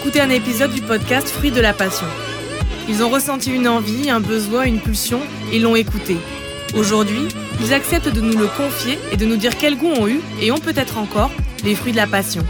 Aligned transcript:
d'écouter 0.00 0.22
un 0.22 0.30
épisode 0.30 0.72
du 0.72 0.80
podcast 0.80 1.28
Fruits 1.28 1.50
de 1.50 1.60
la 1.60 1.74
Passion. 1.74 2.06
Ils 2.88 3.02
ont 3.02 3.10
ressenti 3.10 3.50
une 3.52 3.68
envie, 3.68 4.08
un 4.08 4.20
besoin, 4.20 4.62
une 4.62 4.80
pulsion 4.80 5.20
et 5.52 5.58
l'ont 5.58 5.76
écouté. 5.76 6.16
Aujourd'hui, 6.74 7.28
ils 7.60 7.74
acceptent 7.74 8.08
de 8.08 8.22
nous 8.22 8.38
le 8.38 8.46
confier 8.46 8.98
et 9.12 9.18
de 9.18 9.26
nous 9.26 9.36
dire 9.36 9.58
quel 9.58 9.76
goût 9.76 9.90
ont 9.90 10.08
eu 10.08 10.20
et 10.40 10.52
ont 10.52 10.58
peut-être 10.58 10.96
encore 10.96 11.30
les 11.64 11.74
fruits 11.74 11.92
de 11.92 11.98
la 11.98 12.06
passion. 12.06 12.42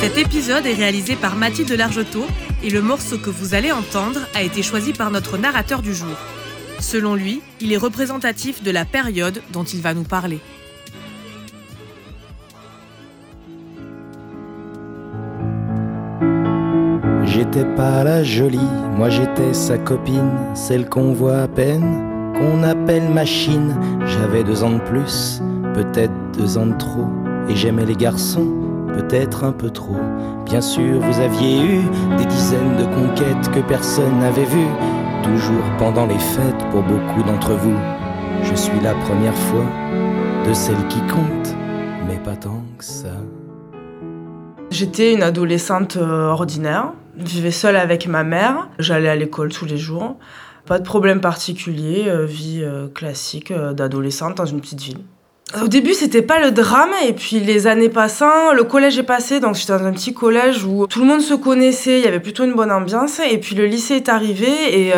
Cet 0.00 0.18
épisode 0.18 0.66
est 0.66 0.74
réalisé 0.74 1.14
par 1.14 1.36
Mathilde 1.36 1.70
Largetot 1.70 2.26
et 2.64 2.70
le 2.70 2.82
morceau 2.82 3.18
que 3.18 3.30
vous 3.30 3.54
allez 3.54 3.70
entendre 3.70 4.22
a 4.34 4.42
été 4.42 4.64
choisi 4.64 4.92
par 4.92 5.12
notre 5.12 5.38
narrateur 5.38 5.82
du 5.82 5.94
jour. 5.94 6.16
Selon 6.80 7.14
lui, 7.14 7.42
il 7.60 7.72
est 7.72 7.76
représentatif 7.76 8.64
de 8.64 8.72
la 8.72 8.84
période 8.84 9.40
dont 9.52 9.64
il 9.64 9.82
va 9.82 9.94
nous 9.94 10.02
parler. 10.02 10.40
J'étais 17.38 17.64
pas 17.76 18.02
la 18.02 18.24
jolie, 18.24 18.58
moi 18.96 19.10
j'étais 19.10 19.54
sa 19.54 19.78
copine, 19.78 20.32
celle 20.54 20.88
qu'on 20.88 21.12
voit 21.12 21.42
à 21.42 21.46
peine, 21.46 22.34
qu'on 22.34 22.64
appelle 22.64 23.08
machine. 23.10 23.76
J'avais 24.06 24.42
deux 24.42 24.64
ans 24.64 24.72
de 24.72 24.80
plus, 24.80 25.40
peut-être 25.72 26.12
deux 26.36 26.58
ans 26.58 26.66
de 26.66 26.76
trop, 26.76 27.06
et 27.48 27.54
j'aimais 27.54 27.84
les 27.84 27.94
garçons, 27.94 28.48
peut-être 28.88 29.44
un 29.44 29.52
peu 29.52 29.70
trop. 29.70 30.00
Bien 30.46 30.60
sûr, 30.60 30.98
vous 30.98 31.20
aviez 31.20 31.62
eu 31.62 31.82
des 32.16 32.24
dizaines 32.24 32.76
de 32.76 32.84
conquêtes 32.86 33.48
que 33.52 33.60
personne 33.60 34.18
n'avait 34.18 34.44
vues, 34.44 34.74
toujours 35.22 35.64
pendant 35.78 36.06
les 36.06 36.18
fêtes 36.18 36.64
pour 36.72 36.82
beaucoup 36.82 37.22
d'entre 37.22 37.52
vous. 37.52 37.78
Je 38.42 38.54
suis 38.56 38.80
la 38.82 38.94
première 38.94 39.36
fois 39.36 39.66
de 40.44 40.52
celle 40.52 40.88
qui 40.88 41.00
compte, 41.02 41.54
mais 42.08 42.16
pas 42.16 42.34
tant 42.34 42.64
que 42.76 42.84
ça. 42.84 43.14
J'étais 44.78 45.12
une 45.12 45.24
adolescente 45.24 45.96
euh, 45.96 46.28
ordinaire. 46.28 46.92
Je 47.18 47.24
vivais 47.24 47.50
seule 47.50 47.74
avec 47.74 48.06
ma 48.06 48.22
mère. 48.22 48.68
J'allais 48.78 49.08
à 49.08 49.16
l'école 49.16 49.52
tous 49.52 49.64
les 49.64 49.76
jours. 49.76 50.14
Pas 50.66 50.78
de 50.78 50.84
problème 50.84 51.20
particulier, 51.20 52.04
euh, 52.06 52.24
vie 52.26 52.60
euh, 52.62 52.86
classique 52.86 53.52
d'adolescente 53.52 54.36
dans 54.36 54.46
une 54.46 54.60
petite 54.60 54.80
ville. 54.80 55.00
Au 55.60 55.66
début, 55.66 55.94
c'était 55.94 56.22
pas 56.22 56.38
le 56.38 56.52
drame, 56.52 56.90
et 57.08 57.12
puis 57.12 57.40
les 57.40 57.66
années 57.66 57.88
passant, 57.88 58.52
le 58.52 58.62
collège 58.62 58.96
est 59.00 59.02
passé, 59.02 59.40
donc 59.40 59.56
j'étais 59.56 59.76
dans 59.76 59.84
un 59.84 59.92
petit 59.92 60.14
collège 60.14 60.64
où 60.64 60.86
tout 60.86 61.00
le 61.00 61.06
monde 61.06 61.22
se 61.22 61.34
connaissait, 61.34 61.98
il 61.98 62.04
y 62.04 62.06
avait 62.06 62.20
plutôt 62.20 62.44
une 62.44 62.54
bonne 62.54 62.70
ambiance, 62.70 63.18
et 63.18 63.38
puis 63.38 63.56
le 63.56 63.66
lycée 63.66 63.94
est 63.94 64.08
arrivé, 64.08 64.46
et 64.46 64.92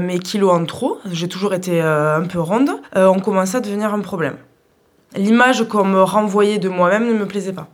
mes 0.00 0.18
kilos 0.18 0.52
en 0.52 0.66
trop, 0.66 0.98
j'ai 1.10 1.26
toujours 1.26 1.54
été 1.54 1.80
un 1.80 2.20
peu 2.20 2.38
ronde, 2.38 2.70
ont 2.94 3.18
commencé 3.18 3.56
à 3.56 3.60
devenir 3.60 3.94
un 3.94 4.00
problème. 4.00 4.36
L'image 5.16 5.66
qu'on 5.68 5.86
me 5.86 6.02
renvoyait 6.02 6.58
de 6.58 6.68
moi-même 6.68 7.08
ne 7.08 7.14
me 7.14 7.26
plaisait 7.26 7.54
pas 7.54 7.70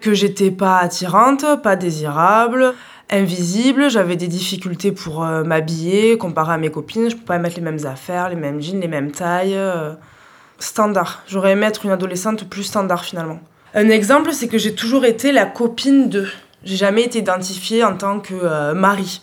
que 0.00 0.14
j'étais 0.14 0.50
pas 0.50 0.78
attirante, 0.78 1.44
pas 1.62 1.76
désirable, 1.76 2.74
invisible, 3.10 3.90
j'avais 3.90 4.16
des 4.16 4.28
difficultés 4.28 4.92
pour 4.92 5.24
euh, 5.24 5.44
m'habiller 5.44 6.18
comparé 6.18 6.54
à 6.54 6.58
mes 6.58 6.70
copines, 6.70 7.08
je 7.08 7.14
pouvais 7.14 7.26
pas 7.26 7.38
mettre 7.38 7.56
les 7.56 7.62
mêmes 7.62 7.86
affaires, 7.86 8.28
les 8.28 8.36
mêmes 8.36 8.60
jeans, 8.60 8.80
les 8.80 8.88
mêmes 8.88 9.12
tailles. 9.12 9.54
Euh, 9.54 9.94
standard. 10.58 11.22
J'aurais 11.26 11.52
aimé 11.52 11.66
être 11.66 11.84
une 11.84 11.92
adolescente 11.92 12.48
plus 12.48 12.64
standard 12.64 13.04
finalement. 13.04 13.40
Un 13.74 13.88
exemple, 13.90 14.32
c'est 14.32 14.48
que 14.48 14.58
j'ai 14.58 14.74
toujours 14.74 15.04
été 15.04 15.32
la 15.32 15.46
copine 15.46 16.08
de. 16.08 16.26
J'ai 16.64 16.76
jamais 16.76 17.02
été 17.02 17.18
identifiée 17.18 17.84
en 17.84 17.96
tant 17.96 18.20
que 18.20 18.34
euh, 18.34 18.74
mari. 18.74 19.20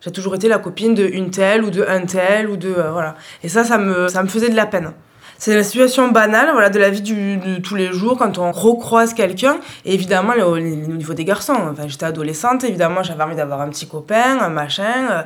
J'ai 0.00 0.12
toujours 0.12 0.34
été 0.34 0.48
la 0.48 0.58
copine 0.58 0.94
de 0.94 1.04
une 1.04 1.30
telle 1.30 1.64
ou 1.64 1.70
de 1.70 1.84
un 1.86 2.06
tel 2.06 2.48
ou 2.48 2.56
de 2.56 2.68
voilà. 2.68 3.16
Et 3.42 3.48
ça, 3.48 3.64
ça 3.64 3.78
me 3.78 4.08
ça 4.08 4.22
me 4.22 4.28
faisait 4.28 4.50
de 4.50 4.56
la 4.56 4.66
peine. 4.66 4.92
C'est 5.38 5.54
la 5.54 5.62
situation 5.62 6.08
banale 6.08 6.50
voilà, 6.52 6.70
de 6.70 6.78
la 6.78 6.90
vie 6.90 7.02
du, 7.02 7.36
de 7.36 7.58
tous 7.58 7.74
les 7.74 7.92
jours 7.92 8.16
quand 8.16 8.38
on 8.38 8.52
recroise 8.52 9.14
quelqu'un. 9.14 9.58
Évidemment, 9.84 10.32
au, 10.46 10.58
niveau 10.58 11.14
des 11.14 11.24
garçons, 11.24 11.56
enfin, 11.70 11.88
j'étais 11.88 12.06
adolescente, 12.06 12.64
évidemment, 12.64 13.02
j'avais 13.02 13.22
envie 13.22 13.36
d'avoir 13.36 13.60
un 13.60 13.68
petit 13.68 13.86
copain, 13.86 14.38
un 14.40 14.48
machin, 14.48 15.10
euh, 15.10 15.22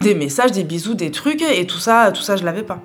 des 0.00 0.14
messages, 0.14 0.52
des 0.52 0.64
bisous, 0.64 0.94
des 0.94 1.10
trucs. 1.10 1.42
Et 1.42 1.66
tout 1.66 1.78
ça, 1.78 2.12
tout 2.12 2.22
ça, 2.22 2.36
je 2.36 2.44
l'avais 2.44 2.62
pas. 2.62 2.80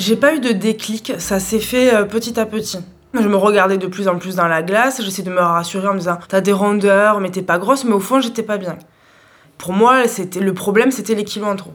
J'ai 0.00 0.16
pas 0.16 0.34
eu 0.34 0.40
de 0.40 0.52
déclic, 0.52 1.12
ça 1.18 1.38
s'est 1.38 1.60
fait 1.60 1.94
euh, 1.94 2.04
petit 2.04 2.40
à 2.40 2.46
petit. 2.46 2.78
Je 3.12 3.28
me 3.28 3.36
regardais 3.36 3.76
de 3.76 3.86
plus 3.86 4.08
en 4.08 4.16
plus 4.16 4.34
dans 4.34 4.48
la 4.48 4.62
glace, 4.62 5.02
j'essayais 5.02 5.28
de 5.28 5.30
me 5.30 5.40
rassurer 5.42 5.88
en 5.88 5.92
me 5.92 5.98
disant 5.98 6.18
T'as 6.26 6.40
des 6.40 6.54
rondeurs, 6.54 7.20
mais 7.20 7.30
t'es 7.30 7.42
pas 7.42 7.58
grosse, 7.58 7.84
mais 7.84 7.92
au 7.92 8.00
fond, 8.00 8.18
j'étais 8.18 8.42
pas 8.42 8.56
bien. 8.56 8.78
Pour 9.58 9.74
moi, 9.74 10.08
c'était 10.08 10.40
le 10.40 10.54
problème, 10.54 10.90
c'était 10.90 11.14
les 11.14 11.24
kilos 11.24 11.50
en 11.50 11.56
trop. 11.56 11.74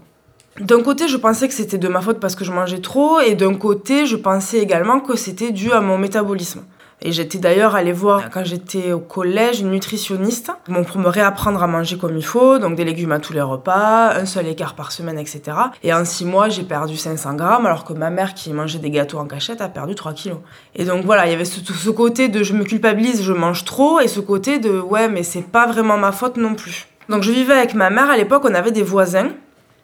D'un 0.60 0.82
côté, 0.82 1.08
je 1.08 1.18
pensais 1.18 1.48
que 1.48 1.54
c'était 1.54 1.78
de 1.78 1.88
ma 1.88 2.02
faute 2.02 2.20
parce 2.20 2.36
que 2.36 2.44
je 2.44 2.52
mangeais 2.52 2.80
trop, 2.80 3.20
et 3.20 3.36
d'un 3.36 3.54
côté, 3.54 4.08
je 4.08 4.16
pensais 4.16 4.58
également 4.58 5.02
que 5.02 5.16
c'était 5.16 5.52
dû 5.52 5.72
à 5.72 5.82
mon 5.82 6.00
métabolisme. 6.00 6.64
Et 7.02 7.12
j'étais 7.12 7.38
d'ailleurs 7.38 7.76
allée 7.76 7.92
voir, 7.92 8.30
quand 8.30 8.46
j'étais 8.46 8.94
au 8.94 9.00
collège, 9.00 9.60
une 9.60 9.72
nutritionniste 9.72 10.52
pour 10.66 10.98
me 10.98 11.10
réapprendre 11.10 11.62
à 11.62 11.68
manger 11.68 11.98
comme 11.98 12.18
il 12.18 12.26
faut, 12.26 12.58
donc 12.58 12.76
des 12.76 12.86
légumes 12.86 13.12
à 13.12 13.20
tous 13.20 13.34
les 13.34 13.42
repas, 13.42 14.16
un 14.16 14.26
seul 14.26 14.48
écart 14.48 14.76
par 14.76 14.92
semaine, 14.92 15.20
etc. 15.20 15.42
Et 15.84 15.94
en 15.94 16.06
six 16.06 16.26
mois, 16.26 16.50
j'ai 16.50 16.64
perdu 16.64 16.96
500 16.96 17.36
grammes, 17.36 17.66
alors 17.66 17.84
que 17.84 17.94
ma 17.94 18.10
mère 18.10 18.34
qui 18.34 18.54
mangeait 18.54 18.80
des 18.80 18.90
gâteaux 18.90 19.18
en 19.18 19.26
cachette 19.26 19.62
a 19.62 19.68
perdu 19.68 19.94
3 19.94 20.14
kilos. 20.14 20.40
Et 20.74 20.86
donc 20.86 21.06
voilà, 21.06 21.28
il 21.28 21.32
y 21.32 21.36
avait 21.36 21.46
ce, 21.46 21.60
ce 21.62 21.90
côté 21.90 22.30
de 22.30 22.44
je 22.44 22.54
me 22.54 22.64
culpabilise, 22.64 23.24
je 23.24 23.34
mange 23.34 23.66
trop, 23.66 24.00
et 24.00 24.08
ce 24.08 24.20
côté 24.22 24.60
de 24.60 24.80
ouais, 24.80 25.10
mais 25.10 25.24
c'est 25.24 25.42
pas 25.42 25.68
vraiment 25.68 25.98
ma 25.98 26.12
faute 26.12 26.38
non 26.38 26.56
plus. 26.56 26.88
Donc 27.10 27.24
je 27.24 27.32
vivais 27.32 27.54
avec 27.54 27.76
ma 27.76 27.90
mère, 27.90 28.10
à 28.10 28.18
l'époque 28.18 28.44
on 28.46 28.54
avait 28.54 28.72
des 28.72 28.84
voisins 28.84 29.30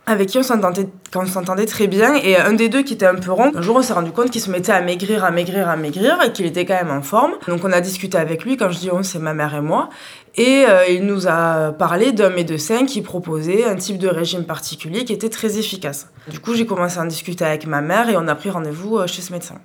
avec 0.06 0.30
qui 0.30 0.38
on 0.40 0.44
s'entendait, 0.44 1.66
très 1.66 1.88
bien. 1.88 2.16
Et 2.16 2.36
un 2.38 2.54
des 2.54 2.70
deux 2.70 2.82
qui 2.82 2.94
était 2.94 3.06
un 3.06 3.16
peu 3.16 3.32
rond, 3.32 3.52
un 3.56 3.62
jour 3.62 3.76
on 3.78 3.82
s'est 3.82 3.94
rendu 3.94 4.12
compte 4.12 4.30
qu'il 4.32 4.42
se 4.42 4.50
mettait 4.50 4.72
à 4.72 4.82
maigrir, 4.82 5.24
à 5.24 5.32
maigrir, 5.32 5.70
à 5.70 5.76
maigrir 5.76 6.18
et 6.26 6.32
qu'il 6.32 6.46
était 6.46 6.66
quand 6.66 6.74
même 6.74 6.92
en 6.92 7.02
forme. 7.02 7.34
Donc 7.48 7.64
on 7.64 7.72
a 7.72 7.82
discuté 7.82 8.18
avec 8.18 8.44
lui, 8.44 8.58
quand 8.58 8.70
je 8.72 8.80
dis 8.80 8.90
on, 8.92 9.04
c'est 9.04 9.20
ma 9.20 9.34
mère 9.34 9.56
et 9.56 9.62
moi. 9.62 9.90
Et 10.36 10.66
euh, 10.68 10.88
il 10.88 11.06
nous 11.06 11.28
a 11.28 11.74
parlé 11.74 12.14
d'un 12.14 12.30
médecin 12.30 12.86
qui 12.86 13.02
proposait 13.02 13.66
un 13.66 13.76
type 13.76 13.98
de 13.98 14.08
régime 14.08 14.46
particulier 14.46 15.04
qui 15.04 15.14
était 15.14 15.30
très 15.30 15.58
efficace. 15.58 16.08
Du 16.30 16.40
coup, 16.40 16.54
j'ai 16.54 16.66
commencé 16.66 17.00
à 17.00 17.02
en 17.02 17.06
discuter 17.06 17.44
avec 17.44 17.68
ma 17.68 17.82
mère 17.82 18.10
et 18.10 18.16
on 18.18 18.28
a 18.28 18.36
pris 18.36 18.50
rendez-vous 18.50 18.98
euh, 18.98 19.08
chez 19.08 19.22
ce 19.22 19.34
médecin. 19.34 19.56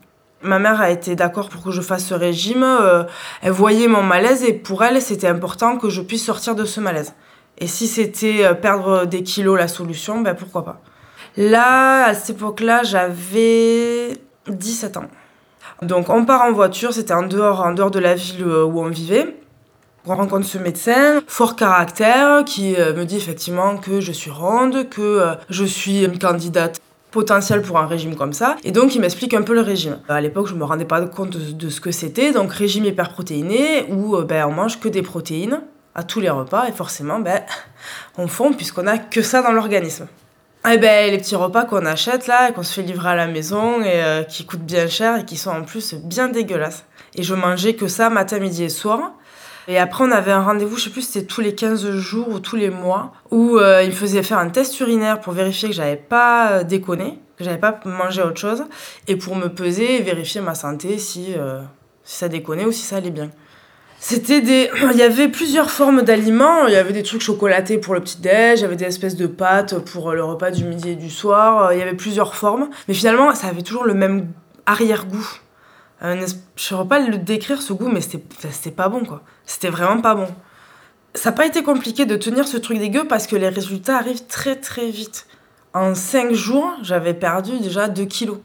Ma 0.43 0.59
mère 0.59 0.81
a 0.81 0.91
été 0.91 1.17
d'accord 1.17 1.49
pour 1.49 1.63
que 1.63 1.71
je 1.71 1.81
fasse 1.81 2.05
ce 2.05 2.15
régime. 2.15 2.63
Euh, 2.63 3.05
elle 3.43 3.53
voyait 3.53 3.89
mon 3.89 4.03
malaise 4.03 4.45
et 4.45 4.53
pour 4.53 4.85
elle, 4.85 5.01
c'était 5.01 5.29
important 5.29 5.79
que 5.79 5.89
je 5.89 6.03
puisse 6.03 6.25
sortir 6.25 6.55
de 6.55 6.65
ce 6.65 6.81
malaise. 6.81 7.15
Et 7.59 7.67
si 7.67 7.87
c'était 7.87 8.45
euh, 8.45 8.55
perdre 8.55 9.07
des 9.07 9.23
kilos 9.23 9.59
la 9.59 9.69
solution, 9.69 10.21
ben 10.21 10.35
pourquoi 10.35 10.65
pas. 10.65 10.81
Là, 11.37 12.07
à 12.07 12.15
cette 12.15 12.37
époque-là, 12.37 12.83
j'avais 12.83 14.19
17 14.49 14.97
ans. 14.99 15.07
Donc 15.83 16.09
on 16.09 16.25
part 16.25 16.43
en 16.43 16.53
voiture, 16.53 16.93
c'était 16.93 17.15
en 17.15 17.27
dehors, 17.27 17.61
en 17.61 17.73
dehors 17.73 17.91
de 17.91 17.99
la 17.99 18.15
ville 18.15 18.45
euh, 18.45 18.65
où 18.65 18.81
on 18.81 18.89
vivait. 18.89 19.37
On 20.07 20.15
rencontre 20.15 20.47
ce 20.47 20.59
médecin, 20.59 21.21
fort 21.27 21.57
caractère, 21.57 22.45
qui 22.45 22.77
euh, 22.77 22.95
me 22.95 23.05
dit 23.05 23.17
effectivement 23.17 23.77
que 23.77 24.01
je 24.01 24.13
suis 24.13 24.31
ronde, 24.31 24.89
que 24.89 25.35
je 25.51 25.65
suis 25.65 26.05
une 26.05 26.19
candidate 26.19 26.81
potentielle 27.11 27.63
pour 27.63 27.79
un 27.79 27.87
régime 27.87 28.15
comme 28.15 28.33
ça. 28.33 28.57
Et 28.65 28.71
donc 28.71 28.95
il 28.95 29.01
m'explique 29.01 29.35
un 29.35 29.43
peu 29.43 29.55
le 29.55 29.63
régime. 29.63 29.99
À 30.09 30.21
l'époque, 30.21 30.47
je 30.47 30.55
me 30.55 30.65
rendais 30.65 30.85
pas 30.85 31.01
compte 31.07 31.37
de 31.37 31.69
ce 31.71 31.81
que 31.81 31.91
c'était. 31.91 32.33
Donc 32.33 32.53
régime 32.53 32.85
hyperprotéiné 32.85 33.87
où 33.91 34.17
ben, 34.23 34.47
on 34.47 34.53
mange 34.53 34.79
que 34.79 34.89
des 34.89 35.03
protéines 35.03 35.61
à 35.97 36.05
tous 36.05 36.21
les 36.21 36.31
repas 36.31 36.69
et 36.69 36.73
forcément, 36.73 37.19
ben, 37.19 37.43
on 38.19 38.29
fond 38.29 38.53
puisqu'on 38.53 38.87
a 38.87 38.99
que 38.99 39.23
ça 39.23 39.43
dans 39.43 39.51
l'organisme. 39.51 40.07
Et 40.67 40.75
eh 40.75 40.79
ben, 40.79 41.11
les 41.11 41.19
petits 41.19 41.37
repas 41.37 41.65
qu'on 41.65 41.87
achète 41.87 42.27
là, 42.27 42.53
qu'on 42.53 42.63
se 42.63 42.75
fait 42.75 42.83
livrer 42.83 43.11
à 43.11 43.15
la 43.15 43.27
maison 43.27 43.81
et 43.81 44.03
euh, 44.03 44.23
qui 44.25 44.45
coûtent 44.45 44.67
bien 44.67 44.89
cher 44.89 45.19
et 45.19 45.25
qui 45.25 45.37
sont 45.37 45.51
en 45.51 45.63
plus 45.63 45.95
bien 45.95 46.29
dégueulasses. 46.29 46.85
Et 47.15 47.23
je 47.23 47.35
mangeais 47.35 47.75
que 47.75 47.87
ça 47.87 48.11
matin, 48.11 48.41
midi 48.41 48.65
et 48.65 48.69
soir. 48.69 49.13
Et 49.69 49.79
après, 49.79 50.05
on 50.05 50.11
avait 50.11 50.33
un 50.33 50.43
rendez-vous, 50.43 50.77
je 50.77 50.85
sais 50.85 50.91
plus, 50.91 51.03
c'était 51.03 51.25
tous 51.25 51.41
les 51.41 51.55
15 51.55 51.91
jours 51.91 52.29
ou 52.29 52.41
tous 52.41 52.57
les 52.57 52.71
mois, 52.71 53.13
où 53.31 53.59
euh, 53.59 53.83
il 53.83 53.91
me 53.91 53.95
faisait 53.95 54.23
faire 54.23 54.39
un 54.39 54.49
test 54.49 54.79
urinaire 54.81 55.21
pour 55.21 55.33
vérifier 55.33 55.69
que 55.71 55.75
j'avais 55.75 55.97
pas 55.97 56.51
euh, 56.51 56.63
déconné, 56.63 57.19
que 57.37 57.45
j'avais 57.45 57.59
pas 57.59 57.81
mangé 57.85 58.23
autre 58.23 58.41
chose, 58.41 58.65
et 59.09 59.17
pour 59.17 59.35
me 59.35 59.49
peser 59.49 59.97
et 59.97 60.03
vérifier 60.03 60.41
ma 60.41 60.55
santé 60.55 60.99
si, 60.99 61.35
si 62.05 62.17
ça 62.17 62.29
déconnait 62.29 62.65
ou 62.65 62.73
si 62.73 62.83
ça 62.83 62.97
allait 62.97 63.11
bien. 63.11 63.31
C'était 64.09 64.41
des. 64.41 64.71
Il 64.93 64.97
y 64.97 65.03
avait 65.03 65.27
plusieurs 65.27 65.69
formes 65.69 66.03
d'aliments. 66.03 66.69
Il 66.69 66.75
y 66.75 66.77
avait 66.77 66.93
des 66.93 67.03
trucs 67.03 67.23
chocolatés 67.23 67.79
pour 67.79 67.93
le 67.93 68.01
petit-déj, 68.01 68.61
il 68.61 68.63
y 68.63 68.65
avait 68.65 68.77
des 68.77 68.85
espèces 68.85 69.17
de 69.17 69.27
pâtes 69.27 69.81
pour 69.81 70.13
le 70.13 70.23
repas 70.23 70.53
du 70.53 70.63
midi 70.63 70.91
et 70.91 70.95
du 70.95 71.11
soir. 71.11 71.73
Il 71.73 71.81
y 71.81 71.83
avait 71.83 71.97
plusieurs 71.97 72.37
formes. 72.37 72.69
Mais 72.87 72.95
finalement, 72.95 73.35
ça 73.35 73.49
avait 73.49 73.63
toujours 73.63 73.85
le 73.85 73.95
même 73.95 74.29
arrière-goût. 74.65 75.29
Je 76.03 76.07
ne 76.07 76.25
saurais 76.55 76.87
pas 76.87 77.01
le 77.01 77.19
décrire 77.19 77.61
ce 77.61 77.73
goût, 77.73 77.89
mais 77.89 78.01
c'était 78.01 78.71
pas 78.71 78.89
bon 78.89 79.05
quoi. 79.05 79.23
C'était 79.45 79.71
vraiment 79.71 80.01
pas 80.01 80.15
bon. 80.15 80.29
Ça 81.15 81.31
n'a 81.31 81.37
pas 81.37 81.47
été 81.47 81.65
compliqué 81.65 82.07
de 82.07 82.15
tenir 82.15 82.47
ce 82.47 82.59
truc 82.59 82.79
dégueu 82.79 83.09
parce 83.09 83.27
que 83.27 83.35
les 83.35 83.49
résultats 83.49 83.97
arrivent 83.97 84.27
très 84.29 84.55
très 84.55 84.89
vite. 84.89 85.27
En 85.75 85.97
5 85.97 86.33
jours, 86.33 86.73
j'avais 86.81 87.15
perdu 87.15 87.59
déjà 87.59 87.89
2 87.89 88.05
kilos. 88.05 88.39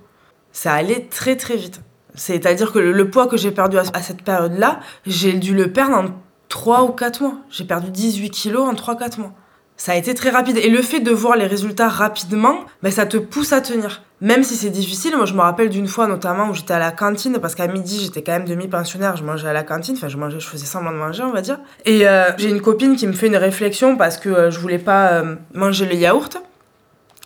Ça 0.54 0.74
allait 0.74 1.08
très 1.12 1.36
très 1.36 1.56
vite. 1.56 1.82
C'est-à-dire 2.16 2.72
que 2.72 2.80
le, 2.80 3.10
poids 3.10 3.28
que 3.28 3.38
j'ai 3.38 3.52
perdu 3.52 3.78
à, 3.78 4.02
cette 4.02 4.24
période-là, 4.24 4.80
j'ai 5.06 5.34
dû 5.34 5.56
le 5.56 5.72
perdre 5.72 5.96
en 5.96 6.06
3 6.50 6.84
ou 6.84 6.90
4 6.90 7.22
mois. 7.22 7.36
J'ai 7.50 7.64
perdu 7.64 7.90
18 7.92 8.30
kilos 8.30 8.68
en 8.68 8.74
3-4 8.74 9.20
mois. 9.20 9.34
Ça 9.78 9.94
a 9.94 9.96
été 9.96 10.14
très 10.14 10.30
rapide. 10.30 10.58
Et 10.58 10.70
le 10.70 10.82
fait 10.82 11.00
de 11.00 11.12
voir 11.12 11.36
les 11.36 11.48
résultats 11.48 11.90
rapidement, 11.90 12.66
ben, 12.84 12.92
ça 12.92 13.06
te 13.06 13.18
pousse 13.18 13.54
à 13.54 13.62
tenir. 13.62 14.04
Même 14.22 14.44
si 14.44 14.56
c'est 14.56 14.70
difficile, 14.70 15.18
moi 15.18 15.26
je 15.26 15.34
me 15.34 15.42
rappelle 15.42 15.70
d'une 15.70 15.88
fois 15.88 16.06
notamment 16.06 16.50
où 16.50 16.54
j'étais 16.54 16.76
à 16.76 16.80
la 16.80 16.92
cantine, 16.92 17.40
parce 17.42 17.56
qu'à 17.56 17.66
midi 17.66 18.00
j'étais 18.04 18.22
quand 18.22 18.34
même 18.34 18.46
demi-pensionnaire, 18.46 19.18
je 19.18 19.24
mangeais 19.24 19.48
à 19.48 19.54
la 19.54 19.64
cantine, 19.64 19.96
enfin 19.98 20.10
je 20.10 20.18
mangeais, 20.18 20.40
je 20.40 20.48
faisais 20.48 20.68
semblant 20.68 20.92
de 20.92 20.98
manger 20.98 21.24
on 21.24 21.32
va 21.32 21.42
dire. 21.42 21.60
Et 21.86 22.08
euh, 22.08 22.30
j'ai 22.38 22.52
une 22.52 22.62
copine 22.62 22.96
qui 22.96 23.08
me 23.08 23.14
fait 23.14 23.26
une 23.26 23.36
réflexion 23.36 23.98
parce 23.98 24.18
que 24.18 24.30
euh, 24.30 24.52
je 24.52 24.60
voulais 24.60 24.78
pas 24.78 25.14
euh, 25.14 25.36
manger 25.56 25.88
le 25.88 25.96
yaourt. 25.96 26.38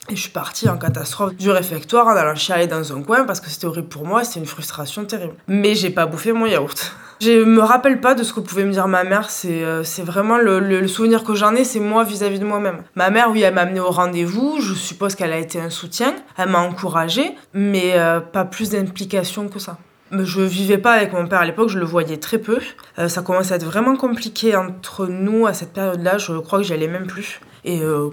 Et 0.10 0.16
je 0.16 0.22
suis 0.22 0.30
partie 0.30 0.70
en 0.70 0.78
catastrophe 0.78 1.36
du 1.36 1.50
réfectoire 1.50 2.06
en 2.08 2.12
allant 2.16 2.36
chialer 2.36 2.68
dans 2.68 2.94
un 2.96 3.02
coin 3.02 3.24
parce 3.24 3.40
que 3.40 3.50
c'était 3.50 3.66
horrible 3.66 3.88
pour 3.88 4.06
moi, 4.06 4.24
c'était 4.24 4.40
une 4.40 4.46
frustration 4.46 5.04
terrible. 5.06 5.34
Mais 5.48 5.74
j'ai 5.74 5.90
pas 5.90 6.06
bouffé 6.06 6.32
mon 6.32 6.46
yaourt. 6.46 6.94
Je 7.22 7.46
me 7.46 7.62
rappelle 7.62 8.02
pas 8.02 8.14
de 8.14 8.24
ce 8.24 8.34
que 8.34 8.42
pouvait 8.42 8.66
me 8.66 8.74
dire 8.74 8.90
ma 8.90 9.06
mère, 9.06 9.30
c'est 9.30 9.64
euh, 9.64 9.84
vraiment 10.04 10.38
le, 10.38 10.60
le- 10.60 10.86
souvenir 10.90 11.24
que 11.24 11.34
j'en 11.34 11.56
ai, 11.56 11.64
c'est 11.64 11.80
moi 11.80 12.04
vis-à-vis 12.04 12.40
de 12.40 12.46
moi-même. 12.46 12.84
Ma 12.96 13.10
mère, 13.10 13.32
oui, 13.32 13.42
elle 13.42 13.54
m'a 13.54 13.62
amenée 13.62 13.80
au 13.80 13.90
rendez-vous, 13.90 14.58
je 14.60 14.74
suppose 14.74 15.16
qu'elle 15.16 15.32
a 15.32 15.38
été 15.38 15.58
un 15.62 15.70
soutien, 15.70 16.14
elle 16.38 16.50
m'a 16.50 16.60
encouragée, 16.60 17.34
mais 17.54 17.94
euh, 17.96 18.20
pas 18.20 18.44
plus 18.44 18.72
d'implication 18.72 19.48
que 19.48 19.60
ça. 19.60 19.78
Je 20.12 20.42
vivais 20.42 20.78
pas 20.78 20.92
avec 20.92 21.14
mon 21.14 21.26
père 21.26 21.40
à 21.40 21.46
l'époque, 21.46 21.70
je 21.70 21.80
le 21.80 21.86
voyais 21.86 22.18
très 22.18 22.38
peu. 22.38 22.60
Euh, 23.00 23.08
ça 23.08 23.22
commençait 23.22 23.54
à 23.54 23.56
être 23.56 23.66
vraiment 23.66 23.96
compliqué 23.96 24.54
entre 24.58 25.08
nous 25.08 25.48
à 25.48 25.54
cette 25.54 25.72
période-là, 25.72 26.18
je 26.18 26.34
crois 26.34 26.60
que 26.60 26.66
j'y 26.66 26.74
allais 26.74 26.90
même 26.90 27.08
plus. 27.08 27.40
Et 27.64 27.80
euh, 27.82 28.10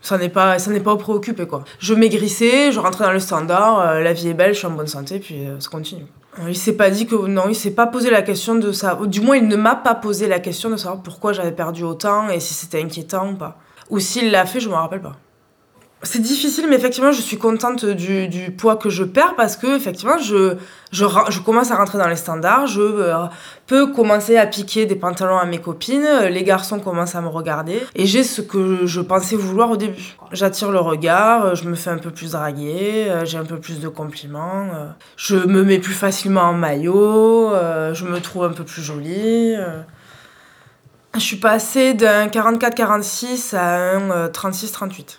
ça 0.00 0.18
n'est 0.18 0.28
pas 0.28 0.58
ça 0.58 0.70
n'est 0.70 0.80
pas 0.80 0.96
préoccupé 0.96 1.46
quoi. 1.46 1.64
Je 1.78 1.94
maigrissais, 1.94 2.72
je 2.72 2.80
rentrais 2.80 3.04
dans 3.04 3.12
le 3.12 3.20
standard, 3.20 3.80
euh, 3.80 4.00
la 4.00 4.12
vie 4.12 4.28
est 4.28 4.34
belle, 4.34 4.54
je 4.54 4.58
suis 4.58 4.66
en 4.66 4.70
bonne 4.70 4.86
santé, 4.86 5.18
puis 5.18 5.46
euh, 5.46 5.60
ça 5.60 5.68
continue. 5.68 6.06
Il 6.46 6.56
s'est 6.56 6.76
pas 6.76 6.90
dit 6.90 7.06
que 7.06 7.16
non, 7.26 7.48
il 7.48 7.54
s'est 7.54 7.72
pas 7.72 7.86
posé 7.86 8.10
la 8.10 8.22
question 8.22 8.54
de 8.54 8.70
ça. 8.70 8.96
Du 9.06 9.20
moins, 9.20 9.36
il 9.36 9.48
ne 9.48 9.56
m'a 9.56 9.74
pas 9.74 9.96
posé 9.96 10.28
la 10.28 10.38
question 10.38 10.70
de 10.70 10.76
savoir 10.76 11.02
pourquoi 11.02 11.32
j'avais 11.32 11.50
perdu 11.50 11.82
autant 11.82 12.28
et 12.28 12.38
si 12.38 12.54
c'était 12.54 12.80
inquiétant 12.80 13.30
ou 13.30 13.34
pas. 13.34 13.58
Ou 13.90 13.98
s'il 13.98 14.30
l'a 14.30 14.46
fait, 14.46 14.60
je 14.60 14.68
me 14.68 14.74
rappelle 14.74 15.00
pas. 15.00 15.16
C'est 16.04 16.20
difficile, 16.22 16.66
mais 16.70 16.76
effectivement, 16.76 17.10
je 17.10 17.20
suis 17.20 17.38
contente 17.38 17.84
du, 17.84 18.28
du 18.28 18.52
poids 18.52 18.76
que 18.76 18.88
je 18.88 19.02
perds 19.02 19.34
parce 19.36 19.56
que, 19.56 19.76
effectivement, 19.76 20.16
je, 20.18 20.54
je, 20.92 21.04
je 21.28 21.40
commence 21.40 21.72
à 21.72 21.76
rentrer 21.76 21.98
dans 21.98 22.06
les 22.06 22.14
standards. 22.14 22.68
Je 22.68 22.80
euh, 22.80 23.24
peux 23.66 23.88
commencer 23.92 24.36
à 24.36 24.46
piquer 24.46 24.86
des 24.86 24.94
pantalons 24.94 25.36
à 25.38 25.44
mes 25.44 25.58
copines. 25.58 26.04
euh, 26.04 26.28
Les 26.28 26.44
garçons 26.44 26.78
commencent 26.78 27.16
à 27.16 27.20
me 27.20 27.26
regarder. 27.26 27.82
Et 27.96 28.06
j'ai 28.06 28.22
ce 28.22 28.40
que 28.42 28.86
je 28.86 29.00
pensais 29.00 29.34
vouloir 29.34 29.72
au 29.72 29.76
début. 29.76 30.14
J'attire 30.30 30.70
le 30.70 30.78
regard, 30.78 31.44
euh, 31.44 31.54
je 31.56 31.64
me 31.68 31.74
fais 31.74 31.90
un 31.90 31.98
peu 31.98 32.10
plus 32.12 32.30
draguer, 32.30 33.12
j'ai 33.24 33.38
un 33.38 33.44
peu 33.44 33.58
plus 33.58 33.80
de 33.80 33.88
compliments. 33.88 34.68
Je 35.16 35.34
me 35.34 35.64
mets 35.64 35.80
plus 35.80 35.94
facilement 35.94 36.42
en 36.42 36.54
maillot, 36.54 37.50
je 37.92 38.04
me 38.04 38.20
trouve 38.20 38.44
un 38.44 38.52
peu 38.52 38.62
plus 38.64 38.82
jolie. 38.82 39.56
Je 41.14 41.20
suis 41.20 41.36
passée 41.36 41.94
d'un 41.94 42.28
44-46 42.28 43.56
à 43.56 43.96
un 43.96 44.10
euh, 44.10 44.28
36-38. 44.28 45.18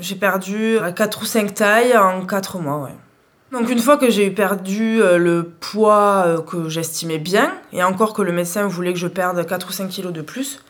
J'ai 0.00 0.14
perdu 0.14 0.78
4 0.94 1.22
ou 1.22 1.24
5 1.24 1.54
tailles 1.54 1.96
en 1.96 2.24
4 2.24 2.58
mois, 2.58 2.78
ouais. 2.78 2.94
Donc 3.52 3.70
une 3.70 3.78
fois 3.78 3.96
que 3.96 4.10
j'ai 4.10 4.30
perdu 4.30 5.00
euh, 5.00 5.16
le 5.16 5.44
poids 5.44 6.24
euh, 6.26 6.40
que 6.40 6.68
j'estimais 6.68 7.18
bien, 7.18 7.52
et 7.72 7.84
encore 7.84 8.12
que 8.12 8.22
le 8.22 8.32
médecin 8.32 8.66
voulait 8.66 8.92
que 8.92 8.98
je 8.98 9.06
perde 9.06 9.46
4 9.46 9.68
ou 9.68 9.72
5 9.72 9.88
kilos 9.88 10.12
de 10.12 10.22
plus, 10.22 10.60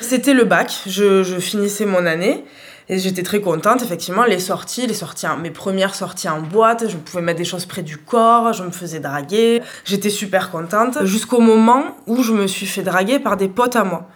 c'était 0.00 0.34
le 0.34 0.44
bac, 0.44 0.74
je, 0.86 1.22
je 1.22 1.38
finissais 1.38 1.86
mon 1.86 2.04
année, 2.04 2.44
et 2.90 2.98
j'étais 2.98 3.22
très 3.22 3.40
contente, 3.40 3.82
effectivement, 3.82 4.24
les 4.24 4.40
sorties, 4.40 4.86
les 4.86 4.94
sorties, 4.94 5.26
mes 5.40 5.50
premières 5.50 5.94
sorties 5.94 6.28
en 6.28 6.42
boîte, 6.42 6.88
je 6.88 6.98
pouvais 6.98 7.22
mettre 7.22 7.38
des 7.38 7.46
choses 7.46 7.64
près 7.64 7.82
du 7.82 7.96
corps, 7.96 8.52
je 8.52 8.62
me 8.62 8.70
faisais 8.70 9.00
draguer, 9.00 9.62
j'étais 9.86 10.10
super 10.10 10.50
contente, 10.50 11.02
jusqu'au 11.04 11.40
moment 11.40 11.96
où 12.06 12.22
je 12.22 12.34
me 12.34 12.46
suis 12.46 12.66
fait 12.66 12.82
draguer 12.82 13.20
par 13.20 13.38
des 13.38 13.48
potes 13.48 13.76
à 13.76 13.84
moi. 13.84 14.06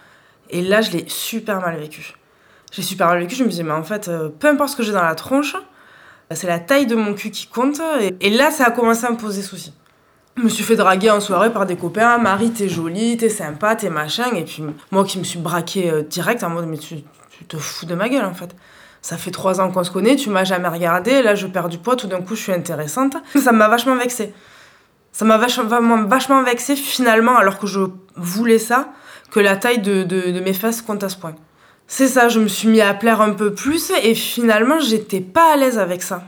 Et 0.51 0.61
là, 0.61 0.81
je 0.81 0.91
l'ai 0.91 1.05
super 1.07 1.61
mal 1.61 1.79
vécu. 1.79 2.13
J'ai 2.71 2.81
super 2.83 3.07
mal 3.07 3.19
vécu, 3.19 3.35
je 3.35 3.43
me 3.43 3.49
disais, 3.49 3.63
mais 3.63 3.71
en 3.71 3.83
fait, 3.83 4.07
euh, 4.07 4.29
peu 4.29 4.47
importe 4.47 4.71
ce 4.71 4.75
que 4.75 4.83
j'ai 4.83 4.91
dans 4.91 5.03
la 5.03 5.15
tronche, 5.15 5.55
c'est 6.31 6.47
la 6.47 6.59
taille 6.59 6.85
de 6.85 6.95
mon 6.95 7.13
cul 7.13 7.31
qui 7.31 7.47
compte. 7.47 7.81
Et, 8.19 8.29
là, 8.29 8.51
ça 8.51 8.65
a 8.65 8.71
commencé 8.71 9.05
à 9.05 9.11
me 9.11 9.17
poser 9.17 9.41
souci. 9.41 9.73
Je 10.37 10.43
me 10.43 10.49
suis 10.49 10.63
fait 10.63 10.75
draguer 10.75 11.09
en 11.09 11.19
soirée 11.19 11.51
par 11.51 11.65
des 11.65 11.75
copains. 11.75 12.17
Marie, 12.17 12.51
t'es 12.51 12.69
jolie, 12.69 13.17
t'es 13.17 13.29
sympa, 13.29 13.75
t'es 13.75 13.89
machin. 13.89 14.31
Et 14.35 14.45
puis 14.45 14.63
moi 14.91 15.03
qui 15.03 15.17
me 15.17 15.23
suis 15.23 15.39
braquée 15.39 15.89
euh, 15.89 16.03
direct 16.03 16.43
en 16.43 16.49
mode, 16.49 16.67
mais 16.67 16.77
tu, 16.77 16.97
te 17.47 17.57
fous 17.57 17.85
de 17.85 17.95
ma 17.95 18.09
gueule 18.09 18.25
en 18.25 18.33
fait. 18.33 18.55
Ça 19.01 19.17
fait 19.17 19.31
trois 19.31 19.59
ans 19.59 19.71
qu'on 19.71 19.83
se 19.83 19.91
connaît, 19.91 20.17
tu 20.17 20.29
m'as 20.29 20.43
jamais 20.43 20.67
regardé, 20.67 21.21
là 21.21 21.33
je 21.33 21.47
perds 21.47 21.69
du 21.69 21.77
poids, 21.77 21.95
tout 21.95 22.07
d'un 22.07 22.21
coup 22.21 22.35
je 22.35 22.41
suis 22.41 22.51
intéressante. 22.51 23.15
Ça 23.35 23.51
m'a 23.51 23.67
vachement 23.69 23.95
vexée. 23.95 24.33
Ça 25.11 25.25
m'a 25.25 25.37
vachement, 25.37 26.05
vachement 26.05 26.43
vexée 26.43 26.75
finalement, 26.75 27.37
alors 27.37 27.59
que 27.59 27.65
je 27.65 27.79
voulais 28.15 28.59
ça, 28.59 28.89
que 29.31 29.39
la 29.39 29.55
taille 29.55 29.79
de, 29.79 30.03
de, 30.03 30.31
de 30.31 30.39
mes 30.41 30.53
fesses 30.53 30.81
compte 30.81 31.03
à 31.03 31.09
ce 31.09 31.17
point. 31.17 31.35
C'est 31.91 32.07
ça, 32.07 32.29
je 32.29 32.39
me 32.39 32.47
suis 32.47 32.67
mis 32.67 32.81
à 32.81 32.93
plaire 32.93 33.19
un 33.19 33.31
peu 33.31 33.51
plus 33.51 33.91
et 34.03 34.13
finalement 34.13 34.79
j'étais 34.79 35.21
pas 35.21 35.53
à 35.53 35.57
l'aise 35.57 35.79
avec 35.79 36.03
ça. 36.03 36.21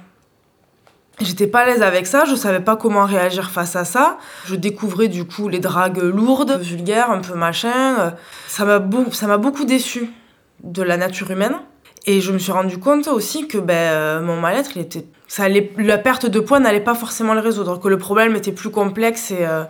J'étais 1.21 1.45
pas 1.45 1.59
à 1.59 1.65
l'aise 1.67 1.83
avec 1.83 2.07
ça, 2.07 2.25
je 2.25 2.33
savais 2.33 2.61
pas 2.61 2.75
comment 2.75 3.05
réagir 3.05 3.51
face 3.51 3.75
à 3.75 3.85
ça. 3.85 4.17
Je 4.45 4.55
découvrais 4.55 5.07
du 5.07 5.23
coup 5.23 5.49
les 5.49 5.59
dragues 5.59 5.99
lourdes, 5.99 6.59
vulgaires, 6.59 7.11
un 7.11 7.19
peu 7.19 7.35
machin. 7.35 8.15
Ça 8.47 8.65
m'a 8.65 8.79
beaucoup 9.37 9.63
déçue 9.63 10.09
de 10.63 10.81
la 10.81 10.97
nature 10.97 11.29
humaine. 11.29 11.55
Et 12.07 12.21
je 12.21 12.31
me 12.31 12.39
suis 12.39 12.51
rendu 12.51 12.79
compte 12.79 13.07
aussi 13.07 13.47
que 13.47 13.59
ben, 13.59 13.75
euh, 13.75 14.21
mon 14.21 14.41
mal-être, 14.41 14.75
était... 14.77 15.05
la 15.77 15.97
perte 15.99 16.25
de 16.25 16.39
poids 16.39 16.59
n'allait 16.59 16.79
pas 16.79 16.95
forcément 16.95 17.35
le 17.35 17.39
résoudre, 17.39 17.79
que 17.79 17.87
le 17.87 17.99
problème 17.99 18.35
était 18.35 18.51
plus 18.51 18.71
complexe 18.71 19.29
et, 19.29 19.45
euh, 19.45 19.63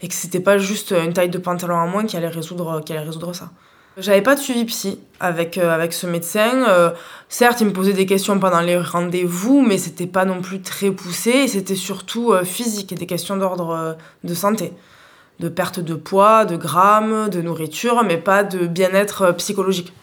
et 0.00 0.08
que 0.08 0.14
c'était 0.14 0.40
pas 0.40 0.56
juste 0.56 0.92
une 0.92 1.12
taille 1.12 1.28
de 1.28 1.36
pantalon 1.36 1.74
en 1.74 1.88
moins 1.88 2.06
qui 2.06 2.16
allait 2.16 2.26
résoudre, 2.26 2.80
qui 2.82 2.94
allait 2.94 3.04
résoudre 3.04 3.34
ça. 3.34 3.50
J'avais 3.98 4.20
pas 4.20 4.34
de 4.34 4.40
suivi 4.40 4.66
psy 4.66 4.98
avec, 5.20 5.56
euh, 5.56 5.74
avec 5.74 5.94
ce 5.94 6.06
médecin. 6.06 6.68
Euh, 6.68 6.90
certes, 7.30 7.62
il 7.62 7.68
me 7.68 7.72
posait 7.72 7.94
des 7.94 8.04
questions 8.04 8.38
pendant 8.38 8.60
les 8.60 8.76
rendez-vous, 8.76 9.62
mais 9.62 9.78
c'était 9.78 10.06
pas 10.06 10.26
non 10.26 10.42
plus 10.42 10.60
très 10.60 10.90
poussé 10.90 11.48
c'était 11.48 11.76
surtout 11.76 12.32
euh, 12.32 12.44
physique 12.44 12.92
et 12.92 12.94
des 12.94 13.06
questions 13.06 13.38
d'ordre 13.38 13.96
de 14.22 14.34
santé. 14.34 14.74
De 15.40 15.48
perte 15.48 15.80
de 15.80 15.94
poids, 15.94 16.44
de 16.44 16.56
grammes, 16.56 17.30
de 17.30 17.40
nourriture, 17.40 18.02
mais 18.04 18.18
pas 18.18 18.44
de 18.44 18.66
bien-être 18.66 19.32
psychologique. 19.38 19.94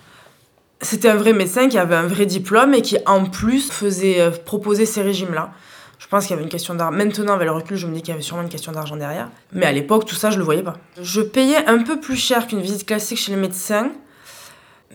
C'était 0.81 1.09
un 1.09 1.15
vrai 1.15 1.33
médecin 1.33 1.69
qui 1.69 1.77
avait 1.77 1.95
un 1.95 2.07
vrai 2.07 2.25
diplôme 2.25 2.73
et 2.73 2.81
qui 2.81 2.97
en 3.05 3.25
plus 3.25 3.71
faisait 3.71 4.31
proposer 4.43 4.87
ces 4.87 5.03
régimes-là. 5.03 5.51
Pense 6.13 6.27
qu'il 6.27 6.35
y 6.35 6.37
avait 6.37 6.43
une 6.43 6.49
question 6.49 6.75
d'argent. 6.75 6.95
Maintenant, 6.95 7.33
avec 7.33 7.47
le 7.47 7.51
recul, 7.53 7.75
je 7.75 7.87
me 7.87 7.95
dis 7.95 8.03
qu'il 8.03 8.11
y 8.11 8.13
avait 8.13 8.21
sûrement 8.21 8.43
une 8.43 8.49
question 8.49 8.71
d'argent 8.71 8.95
derrière. 8.95 9.29
Mais 9.51 9.65
à 9.65 9.71
l'époque, 9.71 10.05
tout 10.05 10.13
ça, 10.13 10.29
je 10.29 10.37
le 10.37 10.43
voyais 10.43 10.61
pas. 10.61 10.75
Je 11.01 11.21
payais 11.21 11.65
un 11.65 11.81
peu 11.81 11.99
plus 11.99 12.17
cher 12.17 12.45
qu'une 12.45 12.61
visite 12.61 12.85
classique 12.85 13.17
chez 13.17 13.31
le 13.31 13.41
médecin. 13.41 13.89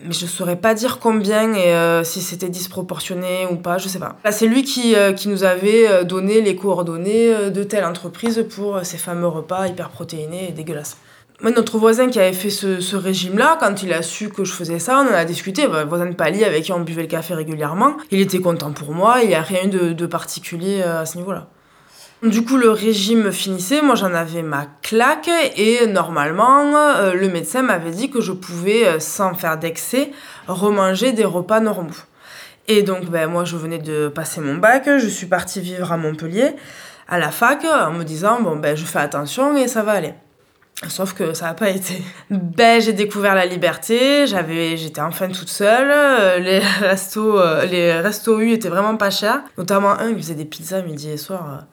Mais 0.05 0.13
je 0.13 0.25
saurais 0.25 0.55
pas 0.55 0.73
dire 0.73 0.99
combien 0.99 1.53
et 1.53 1.73
euh, 1.73 2.05
si 2.05 2.21
c'était 2.21 2.47
disproportionné 2.47 3.45
ou 3.51 3.57
pas, 3.57 3.77
je 3.77 3.89
sais 3.89 3.99
pas. 3.99 4.15
Là, 4.23 4.31
c'est 4.31 4.47
lui 4.47 4.63
qui, 4.63 4.95
euh, 4.95 5.11
qui 5.11 5.27
nous 5.27 5.43
avait 5.43 5.89
euh, 5.89 6.03
donné 6.05 6.39
les 6.39 6.55
coordonnées 6.55 7.51
de 7.51 7.63
telle 7.65 7.83
entreprise 7.83 8.45
pour 8.55 8.79
ces 8.85 8.97
fameux 8.97 9.27
repas 9.27 9.67
hyper 9.67 9.89
protéinés 9.89 10.47
et 10.47 10.51
dégueulasses. 10.53 10.95
Moi, 11.41 11.51
notre 11.51 11.77
voisin 11.77 12.09
qui 12.09 12.19
avait 12.19 12.33
fait 12.33 12.49
ce, 12.49 12.81
ce 12.81 12.97
régime-là, 12.97 13.57
quand 13.61 13.81
il 13.81 13.93
a 13.93 14.01
su 14.01 14.27
que 14.27 14.43
je 14.43 14.51
faisais 14.51 14.77
ça, 14.77 14.99
on 14.99 15.09
en 15.09 15.15
a 15.15 15.23
discuté. 15.23 15.69
Bah, 15.69 15.85
voisin 15.85 16.07
de 16.07 16.13
palier 16.13 16.43
avec 16.43 16.65
qui 16.65 16.73
on 16.73 16.81
buvait 16.81 17.03
le 17.03 17.07
café 17.07 17.33
régulièrement, 17.33 17.95
il 18.11 18.19
était 18.19 18.39
content 18.39 18.73
pour 18.73 18.91
moi, 18.91 19.19
il 19.23 19.29
n'y 19.29 19.35
a 19.35 19.41
rien 19.41 19.67
de, 19.67 19.93
de 19.93 20.05
particulier 20.05 20.81
euh, 20.85 21.01
à 21.01 21.05
ce 21.05 21.15
niveau-là. 21.15 21.47
Du 22.23 22.43
coup, 22.43 22.57
le 22.57 22.69
régime 22.71 23.31
finissait, 23.31 23.81
moi 23.81 23.95
j'en 23.95 24.13
avais 24.13 24.41
ma 24.41 24.65
claque 24.81 25.29
et 25.55 25.87
normalement, 25.87 26.75
euh, 26.75 27.13
le 27.13 27.29
médecin 27.29 27.61
m'avait 27.61 27.91
dit 27.91 28.09
que 28.09 28.19
je 28.19 28.33
pouvais, 28.33 28.85
euh, 28.85 28.99
sans 28.99 29.33
faire 29.33 29.57
d'excès, 29.57 30.11
remanger 30.49 31.13
des 31.13 31.23
repas 31.23 31.61
normaux. 31.61 31.93
Et 32.67 32.83
donc, 32.83 33.05
ben, 33.05 33.29
moi 33.29 33.45
je 33.45 33.55
venais 33.55 33.79
de 33.79 34.09
passer 34.09 34.41
mon 34.41 34.55
bac, 34.55 34.83
je 34.85 35.07
suis 35.07 35.27
partie 35.27 35.61
vivre 35.61 35.89
à 35.93 35.95
Montpellier, 35.95 36.57
à 37.07 37.17
la 37.17 37.31
fac, 37.31 37.63
en 37.63 37.91
me 37.91 38.03
disant, 38.03 38.41
bon, 38.41 38.57
ben, 38.57 38.75
je 38.75 38.83
fais 38.83 38.99
attention 38.99 39.55
et 39.55 39.69
ça 39.69 39.83
va 39.83 39.93
aller. 39.93 40.13
Sauf 40.87 41.13
que 41.13 41.33
ça 41.33 41.45
n'a 41.47 41.53
pas 41.53 41.69
été. 41.69 42.01
Ben, 42.29 42.81
j'ai 42.81 42.93
découvert 42.93 43.35
la 43.35 43.45
liberté, 43.45 44.25
j'avais, 44.27 44.77
j'étais 44.77 45.01
enfin 45.01 45.27
toute 45.27 45.49
seule, 45.49 45.91
euh, 45.91 46.39
les 46.39 46.59
restos, 46.79 47.37
euh, 47.37 47.65
les 47.65 47.91
restos 47.99 48.39
U 48.39 48.51
étaient 48.53 48.69
vraiment 48.69 48.95
pas 48.95 49.09
chers, 49.09 49.41
notamment 49.57 49.91
un 49.91 50.13
qui 50.13 50.21
faisait 50.21 50.35
des 50.35 50.45
pizzas 50.45 50.81
midi 50.81 51.09
et 51.09 51.17
soir. 51.17 51.59
euh, 51.59 51.63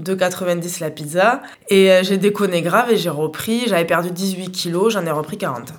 2,90 0.00 0.80
la 0.80 0.90
pizza. 0.90 1.42
Et 1.68 1.90
euh, 1.90 2.02
j'ai 2.02 2.16
déconné 2.16 2.62
grave 2.62 2.90
et 2.90 2.96
j'ai 2.96 3.10
repris. 3.10 3.64
J'avais 3.68 3.84
perdu 3.84 4.10
18 4.10 4.50
kilos, 4.50 4.92
j'en 4.92 5.06
ai 5.06 5.10
repris 5.10 5.38
40. 5.38 5.72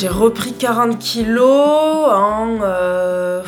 J'ai 0.00 0.08
repris 0.08 0.54
40 0.54 0.98
kilos 0.98 2.08
en. 2.10 2.60
euh, 2.62 3.42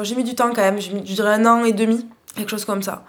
j'ai 0.00 0.14
mis 0.14 0.24
du 0.24 0.34
temps 0.34 0.48
quand 0.54 0.62
même, 0.62 0.80
j'ai 0.80 0.94
mis, 0.94 1.06
je 1.06 1.12
dirais 1.12 1.34
un 1.34 1.44
an 1.44 1.62
et 1.62 1.74
demi, 1.74 2.08
quelque 2.34 2.48
chose 2.48 2.64
comme 2.64 2.82
ça. 2.82 3.04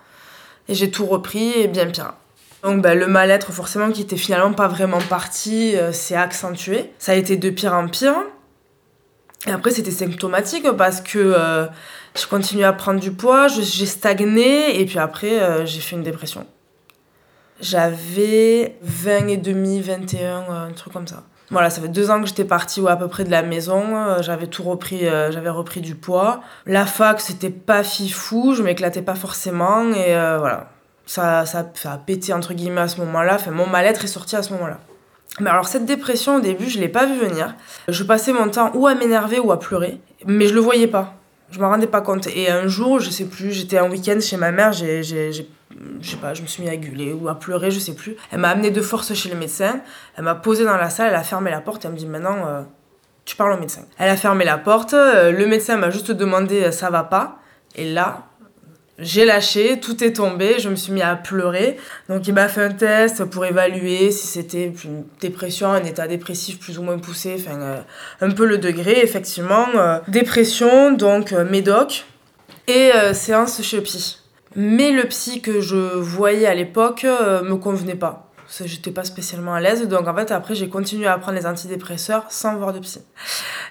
Et 0.67 0.75
j'ai 0.75 0.91
tout 0.91 1.05
repris 1.05 1.53
et 1.53 1.69
bien 1.69 1.85
pire. 1.85 2.15
Donc 2.63 2.81
ben, 2.81 2.99
le 2.99 3.07
mal-être, 3.07 3.53
forcément, 3.53 3.91
qui 3.91 4.01
était 4.01 4.17
finalement 4.17 4.51
pas 4.51 4.67
vraiment 4.67 4.99
parti, 4.99 5.77
euh, 5.77 5.93
s'est 5.93 6.17
accentué. 6.17 6.91
Ça 6.99 7.13
a 7.13 7.15
été 7.15 7.37
de 7.37 7.49
pire 7.49 7.73
en 7.73 7.87
pire. 7.87 8.15
Et 9.47 9.51
après, 9.51 9.71
c'était 9.71 9.89
symptomatique 9.89 10.69
parce 10.77 10.99
que 10.99 11.17
euh, 11.17 11.67
je 12.19 12.27
continuais 12.27 12.65
à 12.65 12.73
prendre 12.73 12.99
du 12.99 13.13
poids, 13.13 13.47
j'ai 13.47 13.85
stagné, 13.85 14.81
et 14.81 14.85
puis 14.85 14.99
après, 14.99 15.39
euh, 15.41 15.65
j'ai 15.65 15.79
fait 15.79 15.95
une 15.95 16.03
dépression. 16.03 16.45
J'avais 17.61 18.75
20 18.81 19.27
et 19.29 19.37
demi, 19.37 19.79
21, 19.79 20.49
un 20.49 20.71
truc 20.73 20.91
comme 20.91 21.07
ça. 21.07 21.23
Voilà, 21.51 21.69
ça 21.69 21.81
fait 21.81 21.89
deux 21.89 22.09
ans 22.09 22.21
que 22.21 22.27
j'étais 22.27 22.45
partie 22.45 22.81
ou 22.81 22.87
à 22.87 22.95
peu 22.95 23.07
près 23.07 23.23
de 23.23 23.31
la 23.31 23.43
maison. 23.43 24.21
j'avais 24.21 24.47
tout 24.47 24.63
repris, 24.63 25.01
j'avais 25.01 25.49
repris 25.49 25.81
du 25.81 25.95
poids. 25.95 26.41
La 26.65 26.85
fac, 26.85 27.21
c'était 27.21 27.49
pas 27.49 27.83
fifou, 27.83 28.53
je 28.55 28.63
m'éclatais 28.63 29.01
pas 29.01 29.15
forcément, 29.15 29.91
et 29.91 30.13
voilà 30.13 30.69
ça, 31.11 31.45
ça, 31.45 31.69
ça, 31.73 31.93
a 31.93 31.97
pété 31.97 32.33
entre 32.33 32.53
guillemets 32.53 32.81
à 32.81 32.87
ce 32.87 32.99
moment-là. 33.01 33.35
Enfin, 33.35 33.51
mon 33.51 33.67
mal-être 33.67 34.05
est 34.05 34.07
sorti 34.07 34.35
à 34.35 34.43
ce 34.43 34.53
moment-là. 34.53 34.79
Mais 35.39 35.49
alors 35.49 35.67
cette 35.67 35.85
dépression 35.85 36.37
au 36.37 36.39
début, 36.39 36.69
je 36.69 36.79
l'ai 36.79 36.89
pas 36.89 37.05
vu 37.05 37.17
venir. 37.17 37.55
Je 37.87 38.03
passais 38.03 38.33
mon 38.33 38.49
temps 38.49 38.71
ou 38.73 38.87
à 38.87 38.95
m'énerver 38.95 39.39
ou 39.39 39.51
à 39.51 39.59
pleurer, 39.59 39.99
mais 40.25 40.47
je 40.47 40.53
le 40.53 40.59
voyais 40.59 40.87
pas. 40.87 41.15
Je 41.51 41.59
m'en 41.59 41.69
rendais 41.69 41.87
pas 41.87 42.01
compte. 42.01 42.27
Et 42.27 42.49
un 42.49 42.67
jour, 42.67 42.99
je 42.99 43.09
sais 43.09 43.25
plus, 43.25 43.51
j'étais 43.51 43.79
en 43.79 43.89
week-end 43.89 44.19
chez 44.21 44.37
ma 44.37 44.51
mère, 44.51 44.71
j'ai, 44.71 45.01
je 46.01 46.09
sais 46.09 46.17
pas, 46.17 46.33
je 46.33 46.41
me 46.41 46.47
suis 46.47 46.63
mis 46.63 46.69
à 46.69 46.75
gueuler 46.75 47.13
ou 47.13 47.29
à 47.29 47.39
pleurer, 47.39 47.71
je 47.71 47.79
sais 47.79 47.93
plus. 47.93 48.15
Elle 48.31 48.39
m'a 48.39 48.49
amené 48.49 48.71
de 48.71 48.81
force 48.81 49.13
chez 49.13 49.29
le 49.29 49.35
médecin. 49.35 49.81
Elle 50.17 50.23
m'a 50.23 50.35
posé 50.35 50.65
dans 50.65 50.77
la 50.77 50.89
salle, 50.89 51.09
elle 51.09 51.15
a 51.15 51.23
fermé 51.23 51.51
la 51.51 51.61
porte. 51.61 51.85
Elle 51.85 51.91
me 51.91 51.97
dit 51.97 52.05
maintenant, 52.05 52.47
euh, 52.47 52.61
tu 53.25 53.35
parles 53.35 53.53
au 53.53 53.57
médecin. 53.57 53.81
Elle 53.97 54.09
a 54.09 54.17
fermé 54.17 54.45
la 54.45 54.57
porte. 54.57 54.93
Euh, 54.93 55.31
le 55.31 55.45
médecin 55.45 55.77
m'a 55.77 55.89
juste 55.89 56.11
demandé, 56.11 56.63
euh, 56.63 56.71
ça 56.71 56.89
va 56.89 57.03
pas? 57.03 57.39
Et 57.75 57.91
là, 57.91 58.27
j'ai 58.99 59.25
lâché, 59.25 59.79
tout 59.79 60.03
est 60.03 60.13
tombé, 60.13 60.59
je 60.59 60.69
me 60.69 60.75
suis 60.75 60.91
mis 60.91 61.01
à 61.01 61.15
pleurer. 61.15 61.77
Donc 62.09 62.27
il 62.27 62.33
m'a 62.33 62.47
fait 62.47 62.63
un 62.63 62.71
test 62.71 63.25
pour 63.25 63.45
évaluer 63.45 64.11
si 64.11 64.27
c'était 64.27 64.73
une 64.83 65.05
dépression, 65.19 65.71
un 65.71 65.83
état 65.83 66.07
dépressif 66.07 66.59
plus 66.59 66.77
ou 66.77 66.83
moins 66.83 66.99
poussé, 66.99 67.35
enfin 67.39 67.83
un 68.19 68.31
peu 68.31 68.45
le 68.45 68.57
degré, 68.57 68.99
effectivement. 69.01 69.67
Dépression, 70.07 70.91
donc 70.91 71.31
médoc, 71.31 72.05
et 72.67 72.91
séance 73.13 73.63
chez 73.63 73.81
psy. 73.81 74.20
Mais 74.55 74.91
le 74.91 75.03
psy 75.05 75.41
que 75.41 75.61
je 75.61 75.75
voyais 75.75 76.47
à 76.47 76.53
l'époque 76.53 77.03
me 77.03 77.55
convenait 77.55 77.95
pas. 77.95 78.27
J'étais 78.65 78.91
pas 78.91 79.05
spécialement 79.05 79.53
à 79.53 79.61
l'aise, 79.61 79.87
donc 79.87 80.07
en 80.07 80.13
fait 80.13 80.29
après 80.31 80.55
j'ai 80.55 80.67
continué 80.67 81.07
à 81.07 81.17
prendre 81.17 81.37
les 81.37 81.45
antidépresseurs 81.45 82.25
sans 82.29 82.57
voir 82.57 82.73
de 82.73 82.79
psy. 82.79 82.99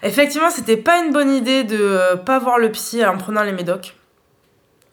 Effectivement, 0.02 0.48
c'était 0.48 0.78
pas 0.78 1.04
une 1.04 1.12
bonne 1.12 1.30
idée 1.30 1.64
de 1.64 2.16
pas 2.24 2.38
voir 2.38 2.58
le 2.58 2.72
psy 2.72 3.04
en 3.04 3.18
prenant 3.18 3.42
les 3.42 3.52
médocs 3.52 3.94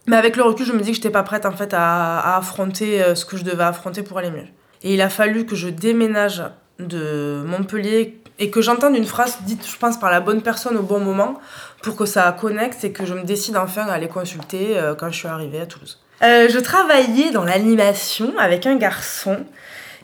mais 0.08 0.16
avec 0.16 0.38
le 0.38 0.44
recul, 0.44 0.66
je 0.66 0.72
me 0.72 0.80
dis 0.80 0.92
que 0.92 0.96
j'étais 0.96 1.10
pas 1.10 1.24
prête 1.24 1.46
en 1.46 1.52
fait 1.52 1.74
à, 1.74 2.38
affronter 2.38 3.04
euh, 3.04 3.14
ce 3.14 3.26
que 3.26 3.38
je 3.38 3.44
devais 3.44 3.64
affronter 3.64 4.04
pour 4.04 4.18
aller 4.18 4.32
mieux. 4.32 4.48
Et 4.82 4.94
il 4.94 5.02
a 5.02 5.10
fallu 5.10 5.46
que 5.46 5.56
je 5.56 5.68
déménage 5.68 6.44
de 6.80 7.44
Montpellier 7.46 8.22
et 8.40 8.50
que 8.50 8.62
j'entende 8.62 8.96
une 8.96 9.06
phrase 9.06 9.40
dite, 9.42 9.68
je 9.68 9.78
pense, 9.78 10.00
par 10.00 10.10
la 10.10 10.22
bonne 10.22 10.42
personne 10.42 10.78
au 10.78 10.84
bon 10.84 11.00
moment 11.00 11.40
pour 11.82 11.96
que 11.96 12.06
ça 12.06 12.36
connecte 12.40 12.84
et 12.84 12.92
que 12.92 13.06
je 13.06 13.14
me 13.14 13.24
décide 13.24 13.58
enfin 13.58 13.88
à 13.88 13.94
aller 13.94 14.08
consulter 14.08 14.78
euh, 14.78 14.96
quand 14.96 15.10
je 15.10 15.18
suis 15.18 15.28
arrivée 15.28 15.62
à 15.62 15.66
Toulouse. 15.66 16.00
Euh, 16.24 16.48
je 16.50 16.60
travaillais 16.60 17.32
dans 17.32 17.44
l'animation 17.44 18.34
avec 18.40 18.66
un 18.66 18.76
garçon 18.76 19.38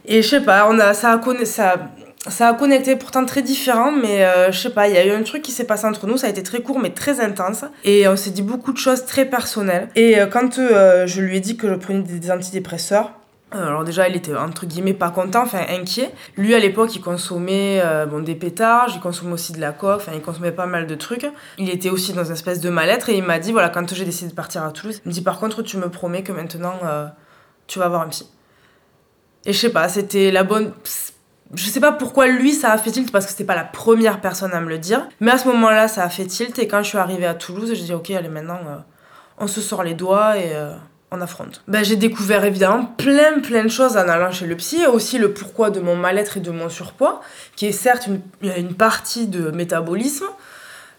et 0.05 0.21
je 0.21 0.27
sais 0.27 0.41
pas, 0.41 0.67
on 0.69 0.79
a, 0.79 0.93
ça, 0.93 1.13
a 1.13 1.45
ça, 1.45 1.75
ça 2.27 2.49
a 2.49 2.53
connecté 2.53 2.95
pourtant 2.95 3.25
très 3.25 3.41
différent, 3.41 3.91
mais 3.91 4.23
euh, 4.23 4.51
je 4.51 4.59
sais 4.59 4.69
pas, 4.69 4.87
il 4.87 4.93
y 4.93 4.97
a 4.97 5.05
eu 5.05 5.11
un 5.11 5.23
truc 5.23 5.41
qui 5.41 5.51
s'est 5.51 5.63
passé 5.63 5.85
entre 5.85 6.05
nous, 6.05 6.17
ça 6.17 6.27
a 6.27 6.29
été 6.29 6.43
très 6.43 6.61
court 6.61 6.79
mais 6.79 6.91
très 6.91 7.19
intense, 7.19 7.65
et 7.83 8.07
on 8.07 8.15
s'est 8.15 8.31
dit 8.31 8.43
beaucoup 8.43 8.73
de 8.73 8.77
choses 8.77 9.05
très 9.05 9.25
personnelles. 9.25 9.87
Et 9.95 10.17
quand 10.31 10.55
je 10.55 11.21
lui 11.21 11.37
ai 11.37 11.39
dit 11.39 11.57
que 11.57 11.69
je 11.69 11.75
prenais 11.75 12.01
des 12.01 12.31
antidépresseurs, 12.31 13.13
alors 13.53 13.83
déjà, 13.83 14.07
il 14.07 14.15
était 14.15 14.35
entre 14.35 14.65
guillemets 14.65 14.93
pas 14.93 15.09
content, 15.09 15.43
enfin 15.43 15.63
inquiet. 15.69 16.13
Lui, 16.37 16.53
à 16.55 16.59
l'époque, 16.59 16.95
il 16.95 17.01
consommait 17.01 17.83
bon, 18.09 18.21
des 18.21 18.35
pétards, 18.35 18.89
il 18.93 18.99
consommait 18.99 19.33
aussi 19.33 19.53
de 19.53 19.59
la 19.59 19.71
coque, 19.71 20.01
enfin 20.01 20.11
il 20.15 20.21
consommait 20.21 20.51
pas 20.51 20.65
mal 20.65 20.87
de 20.87 20.95
trucs. 20.95 21.25
Il 21.57 21.69
était 21.69 21.89
aussi 21.89 22.13
dans 22.13 22.25
une 22.25 22.33
espèce 22.33 22.59
de 22.59 22.69
mal-être 22.69 23.09
et 23.09 23.17
il 23.17 23.23
m'a 23.23 23.39
dit, 23.39 23.51
voilà, 23.51 23.69
quand 23.69 23.93
j'ai 23.93 24.05
décidé 24.05 24.31
de 24.31 24.35
partir 24.35 24.63
à 24.63 24.71
Toulouse, 24.71 25.01
il 25.05 25.09
me 25.09 25.13
dit 25.13 25.21
par 25.21 25.39
contre, 25.39 25.61
tu 25.61 25.77
me 25.77 25.89
promets 25.89 26.23
que 26.23 26.31
maintenant, 26.31 26.73
tu 27.67 27.79
vas 27.79 27.85
avoir 27.85 28.01
un 28.01 28.09
psy. 28.09 28.29
Et 29.45 29.53
je 29.53 29.59
sais 29.59 29.71
pas, 29.71 29.89
c'était 29.89 30.31
la 30.31 30.43
bonne 30.43 30.73
je 31.55 31.69
sais 31.69 31.79
pas 31.79 31.91
pourquoi 31.91 32.27
lui 32.27 32.51
ça 32.51 32.71
a 32.71 32.77
fait 32.77 32.91
tilt 32.91 33.11
parce 33.11 33.25
que 33.25 33.31
c'était 33.31 33.43
pas 33.43 33.55
la 33.55 33.63
première 33.63 34.21
personne 34.21 34.53
à 34.53 34.61
me 34.61 34.69
le 34.69 34.79
dire. 34.79 35.07
Mais 35.19 35.31
à 35.31 35.37
ce 35.37 35.47
moment-là, 35.49 35.87
ça 35.87 36.03
a 36.03 36.09
fait 36.09 36.25
tilt 36.25 36.57
et 36.59 36.67
quand 36.67 36.81
je 36.83 36.89
suis 36.89 36.97
arrivée 36.97 37.25
à 37.25 37.33
Toulouse, 37.33 37.71
j'ai 37.73 37.83
dit 37.83 37.93
ok, 37.93 38.11
allez 38.11 38.29
maintenant, 38.29 38.59
euh, 38.67 38.77
on 39.37 39.47
se 39.47 39.61
sort 39.61 39.83
les 39.83 39.93
doigts 39.93 40.37
et 40.37 40.55
euh, 40.55 40.73
on 41.13 41.21
affronte. 41.21 41.61
Ben, 41.67 41.83
j'ai 41.83 41.95
découvert 41.95 42.43
évidemment 42.43 42.85
plein 42.97 43.39
plein 43.39 43.63
de 43.63 43.69
choses 43.69 43.95
en 43.95 44.07
allant 44.07 44.31
chez 44.31 44.47
le 44.47 44.55
psy, 44.55 44.85
aussi 44.85 45.17
le 45.17 45.31
pourquoi 45.33 45.69
de 45.69 45.79
mon 45.79 45.95
mal-être 45.95 46.37
et 46.37 46.39
de 46.39 46.51
mon 46.51 46.69
surpoids, 46.69 47.21
qui 47.55 47.67
est 47.67 47.71
certes 47.71 48.07
une, 48.07 48.21
une 48.57 48.73
partie 48.73 49.27
de 49.27 49.51
métabolisme. 49.51 50.25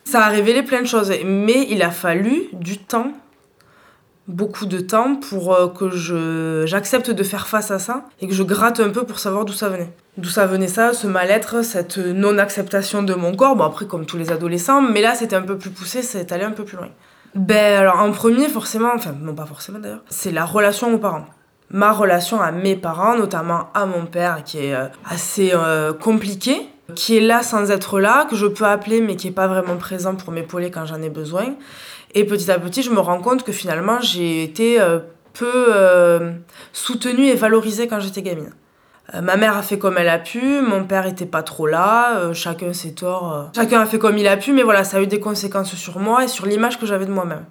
Ça 0.05 0.25
a 0.25 0.29
révélé 0.29 0.63
plein 0.63 0.83
de 0.83 0.87
choses, 0.87 1.13
mais 1.25 1.67
il 1.71 1.83
a 1.83 1.91
fallu 1.91 2.45
du 2.53 2.79
temps 2.79 3.13
beaucoup 4.27 4.67
de 4.67 4.81
temps 4.81 5.17
pour 5.17 5.55
euh, 5.55 5.69
que 5.69 5.91
je 5.91 6.65
j'accepte 6.67 7.11
de 7.11 7.23
faire 7.23 7.47
face 7.47 7.71
à 7.71 7.79
ça 7.79 8.05
et 8.21 8.29
que 8.29 8.35
je 8.35 8.43
gratte 8.43 8.81
un 8.81 8.91
peu 8.91 9.05
pour 9.05 9.19
savoir 9.19 9.45
d'où 9.45 9.53
ça 9.53 9.69
venait. 9.69 9.91
D'où 10.17 10.31
ça 10.31 10.47
venait 10.47 10.69
ça, 10.69 10.93
ce 10.93 11.07
mal-être, 11.07 11.63
cette 11.63 11.99
non-acceptation 11.99 13.03
de 13.03 13.15
mon 13.15 13.35
corps, 13.35 13.57
bon 13.57 13.65
après 13.65 13.87
comme 13.87 14.07
tous 14.07 14.17
les 14.17 14.31
adolescents, 14.31 14.81
mais 14.81 15.03
là 15.03 15.15
c'était 15.15 15.37
un 15.37 15.43
peu 15.43 15.59
plus 15.59 15.71
poussé, 15.71 16.03
c'est 16.03 16.33
allé 16.33 16.45
un 16.45 16.53
peu 16.53 16.65
plus 16.65 16.77
loin. 16.77 16.89
Ben 17.35 17.81
alors 17.81 18.01
en 18.01 18.13
premier 18.13 18.49
forcément, 18.49 18.91
enfin 18.95 19.15
non 19.21 19.35
pas 19.35 19.47
forcément 19.47 19.79
d'ailleurs, 19.79 20.05
c'est 20.09 20.31
la 20.31 20.45
relation 20.45 20.95
aux 20.95 20.99
parents. 20.99 21.27
Ma 21.71 21.93
relation 21.93 22.41
à 22.41 22.53
mes 22.53 22.77
parents, 22.77 23.17
notamment 23.17 23.71
à 23.75 23.87
mon 23.87 24.07
père 24.07 24.45
qui 24.45 24.59
est 24.59 24.75
euh, 24.75 24.87
assez 25.05 25.51
euh, 25.53 25.93
compliqué, 25.93 26.69
qui 26.95 27.17
est 27.17 27.21
là 27.21 27.43
sans 27.43 27.71
être 27.71 27.99
là, 27.99 28.27
que 28.31 28.37
je 28.37 28.47
peux 28.47 28.67
appeler 28.67 29.01
mais 29.01 29.17
qui 29.17 29.29
est 29.29 29.33
pas 29.33 29.49
vraiment 29.49 29.77
présent 29.77 30.15
pour 30.15 30.33
m'épauler 30.33 30.71
quand 30.71 30.87
j'en 30.87 31.03
ai 31.03 31.11
besoin. 31.11 31.55
Et 32.15 32.25
petit 32.25 32.51
à 32.51 32.59
petit, 32.61 32.83
je 32.83 32.91
me 32.91 33.01
rends 33.01 33.21
compte 33.21 33.43
que 33.43 33.51
finalement, 33.53 34.01
j'ai 34.01 34.45
été 34.45 34.81
euh, 34.81 35.01
peu 35.33 35.67
euh, 35.75 36.33
soutenue 36.73 37.27
et 37.27 37.35
valorisée 37.35 37.89
quand 37.89 38.01
j'étais 38.01 38.23
gamine. 38.23 38.53
Euh, 39.13 39.21
ma 39.21 39.37
mère 39.37 39.57
a 39.57 39.63
fait 39.63 39.79
comme 39.79 39.99
elle 39.99 40.09
a 40.09 40.19
pu, 40.19 40.61
mon 40.61 40.85
père 40.85 41.07
était 41.07 41.27
pas 41.27 41.43
trop 41.43 41.67
là, 41.67 42.33
chacun 42.33 42.73
ses 42.73 42.95
torts. 42.95 43.51
chacun 43.55 43.81
a 43.81 43.87
fait 43.87 43.99
comme 43.99 44.17
il 44.17 44.27
a 44.27 44.37
pu, 44.37 44.53
mais 44.53 44.63
voilà, 44.63 44.85
ça 44.85 44.97
a 44.97 45.01
eu 45.03 45.07
des 45.07 45.21
conséquences 45.21 45.75
sur 45.75 45.99
moi 45.99 46.25
et 46.25 46.29
sur 46.29 46.47
l'image 46.47 46.79
que 46.79 46.87
j'avais 46.87 47.05
de 47.05 47.13
moi-même. 47.13 47.45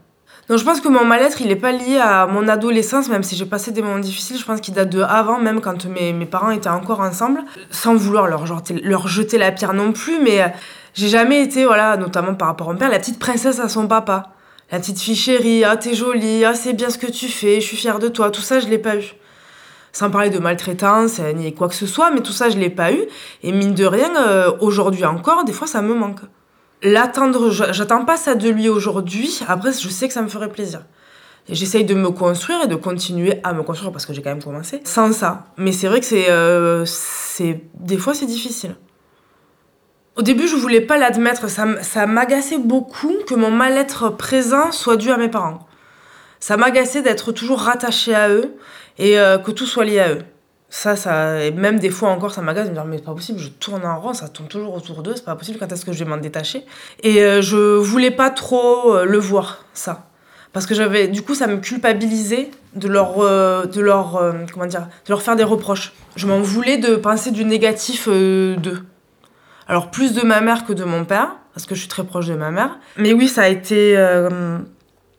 Donc 0.49 0.57
je 0.57 0.65
pense 0.65 0.81
que 0.81 0.89
mon 0.89 1.05
mal-être, 1.05 1.41
il 1.41 1.51
est 1.51 1.55
pas 1.55 1.71
lié 1.71 1.99
à 1.99 2.25
mon 2.25 2.47
adolescence, 2.47 3.07
même 3.07 3.23
si 3.23 3.35
j'ai 3.35 3.45
passé 3.45 3.71
des 3.71 3.81
moments 3.81 3.99
difficiles, 3.99 4.37
je 4.37 4.45
pense 4.45 4.61
qu'il 4.61 4.73
date 4.73 4.89
de 4.89 5.01
avant, 5.01 5.39
même 5.39 5.61
quand 5.61 5.85
mes, 5.85 6.11
mes 6.11 6.25
parents 6.25 6.49
étaient 6.49 6.69
encore 6.69 6.99
ensemble, 6.99 7.43
sans 7.69 7.95
vouloir 7.95 8.27
leur, 8.27 8.43
leur 8.83 9.07
jeter 9.07 9.37
la 9.37 9.51
pierre 9.51 9.73
non 9.73 9.93
plus, 9.93 10.19
mais 10.21 10.53
j'ai 10.95 11.07
jamais 11.07 11.43
été, 11.43 11.65
voilà, 11.65 11.97
notamment 11.97 12.33
par 12.33 12.47
rapport 12.49 12.69
à 12.69 12.73
mon 12.73 12.79
père, 12.79 12.89
la 12.89 12.99
petite 12.99 13.19
princesse 13.19 13.59
à 13.59 13.69
son 13.69 13.87
papa 13.87 14.33
la 14.71 14.79
petite 14.79 14.99
fille 14.99 15.15
chérie, 15.15 15.63
ah 15.63 15.77
t'es 15.77 15.93
jolie, 15.93 16.43
ah 16.45 16.55
c'est 16.55 16.73
bien 16.73 16.89
ce 16.89 16.97
que 16.97 17.05
tu 17.05 17.27
fais, 17.27 17.61
je 17.61 17.65
suis 17.65 17.77
fière 17.77 17.99
de 17.99 18.07
toi, 18.07 18.31
tout 18.31 18.41
ça 18.41 18.59
je 18.59 18.67
l'ai 18.67 18.79
pas 18.79 18.95
eu. 18.95 19.13
Sans 19.93 20.09
parler 20.09 20.29
de 20.29 20.39
maltraitance, 20.39 21.19
euh, 21.19 21.31
ni 21.33 21.53
quoi 21.53 21.69
que 21.69 21.75
ce 21.75 21.85
soit, 21.85 22.11
mais 22.11 22.21
tout 22.21 22.31
ça 22.33 22.49
je 22.49 22.57
l'ai 22.57 22.69
pas 22.69 22.91
eu. 22.91 23.03
Et 23.43 23.51
mine 23.51 23.73
de 23.73 23.85
rien, 23.85 24.11
euh, 24.17 24.51
aujourd'hui 24.59 25.05
encore, 25.05 25.45
des 25.45 25.53
fois 25.53 25.67
ça 25.67 25.81
me 25.81 25.93
manque. 25.93 26.19
L'attendre, 26.81 27.49
j'attends 27.51 28.03
pas 28.03 28.17
ça 28.17 28.35
de 28.35 28.49
lui 28.49 28.67
aujourd'hui, 28.67 29.39
après 29.47 29.71
je 29.71 29.87
sais 29.87 30.07
que 30.07 30.13
ça 30.13 30.21
me 30.21 30.27
ferait 30.27 30.49
plaisir. 30.49 30.81
Et 31.47 31.55
j'essaye 31.55 31.85
de 31.85 31.93
me 31.93 32.09
construire 32.09 32.63
et 32.63 32.67
de 32.67 32.75
continuer 32.75 33.39
à 33.43 33.53
me 33.53 33.63
construire 33.63 33.91
parce 33.91 34.05
que 34.05 34.13
j'ai 34.13 34.21
quand 34.21 34.31
même 34.31 34.43
commencé 34.43 34.81
sans 34.83 35.13
ça. 35.13 35.45
Mais 35.57 35.71
c'est 35.71 35.87
vrai 35.87 35.99
que 35.99 36.05
c'est, 36.05 36.29
euh, 36.29 36.83
c'est 36.85 37.61
des 37.75 37.97
fois 37.97 38.13
c'est 38.13 38.25
difficile. 38.25 38.75
Au 40.15 40.21
début, 40.21 40.47
je 40.47 40.55
voulais 40.55 40.81
pas 40.81 40.97
l'admettre. 40.97 41.49
Ça, 41.49 42.05
m'agaçait 42.05 42.59
beaucoup 42.59 43.13
que 43.27 43.33
mon 43.33 43.49
mal-être 43.49 44.09
présent 44.09 44.71
soit 44.71 44.95
dû 44.95 45.09
à 45.09 45.17
mes 45.17 45.29
parents. 45.29 45.67
Ça 46.43 46.57
m'agaçait 46.57 47.01
d'être 47.01 47.31
toujours 47.31 47.61
rattaché 47.61 48.13
à 48.13 48.27
eux 48.27 48.57
et 48.99 49.17
euh, 49.17 49.37
que 49.37 49.49
tout 49.49 49.65
soit 49.65 49.85
lié 49.85 49.99
à 49.99 50.11
eux. 50.11 50.23
Ça, 50.67 50.97
ça, 50.97 51.41
et 51.41 51.51
même 51.51 51.79
des 51.79 51.89
fois 51.89 52.09
encore, 52.09 52.33
ça 52.33 52.41
m'agace 52.41 52.65
de 52.65 52.71
me 52.71 52.75
dire, 52.75 52.83
mais 52.83 52.97
c'est 52.97 53.05
pas 53.05 53.13
possible, 53.13 53.39
je 53.39 53.47
tourne 53.47 53.85
en 53.85 53.97
rond, 54.01 54.13
ça 54.13 54.27
tourne 54.27 54.49
toujours 54.49 54.75
autour 54.75 55.03
d'eux, 55.03 55.13
c'est 55.15 55.23
pas 55.23 55.37
possible, 55.37 55.57
quand 55.57 55.71
est-ce 55.71 55.85
que 55.85 55.93
je 55.93 56.03
vais 56.03 56.09
m'en 56.09 56.17
détacher? 56.17 56.65
Et 57.01 57.23
euh, 57.23 57.41
je 57.41 57.77
voulais 57.77 58.11
pas 58.11 58.29
trop 58.29 58.93
euh, 58.93 59.05
le 59.05 59.17
voir, 59.19 59.63
ça. 59.73 60.09
Parce 60.51 60.65
que 60.65 60.75
j'avais, 60.75 61.07
du 61.07 61.21
coup, 61.21 61.33
ça 61.33 61.47
me 61.47 61.55
culpabilisait 61.55 62.51
de 62.75 62.89
leur, 62.89 63.19
de 63.19 63.79
leur, 63.79 64.21
comment 64.51 64.65
dire, 64.65 64.81
de 65.05 65.11
leur 65.11 65.21
faire 65.21 65.37
des 65.37 65.45
reproches. 65.45 65.93
Je 66.17 66.27
m'en 66.27 66.41
voulais 66.41 66.77
de 66.77 66.97
penser 66.97 67.31
du 67.31 67.45
négatif 67.45 68.09
d'eux. 68.09 68.83
Alors 69.69 69.91
plus 69.91 70.13
de 70.13 70.21
ma 70.23 70.41
mère 70.41 70.65
que 70.65 70.73
de 70.73 70.83
mon 70.83 71.05
père, 71.05 71.37
parce 71.53 71.65
que 71.65 71.75
je 71.75 71.79
suis 71.79 71.89
très 71.89 72.03
proche 72.03 72.27
de 72.27 72.35
ma 72.35 72.51
mère. 72.51 72.79
Mais 72.97 73.13
oui, 73.13 73.27
ça 73.27 73.43
a 73.43 73.47
été 73.47 73.95
euh, 73.97 74.57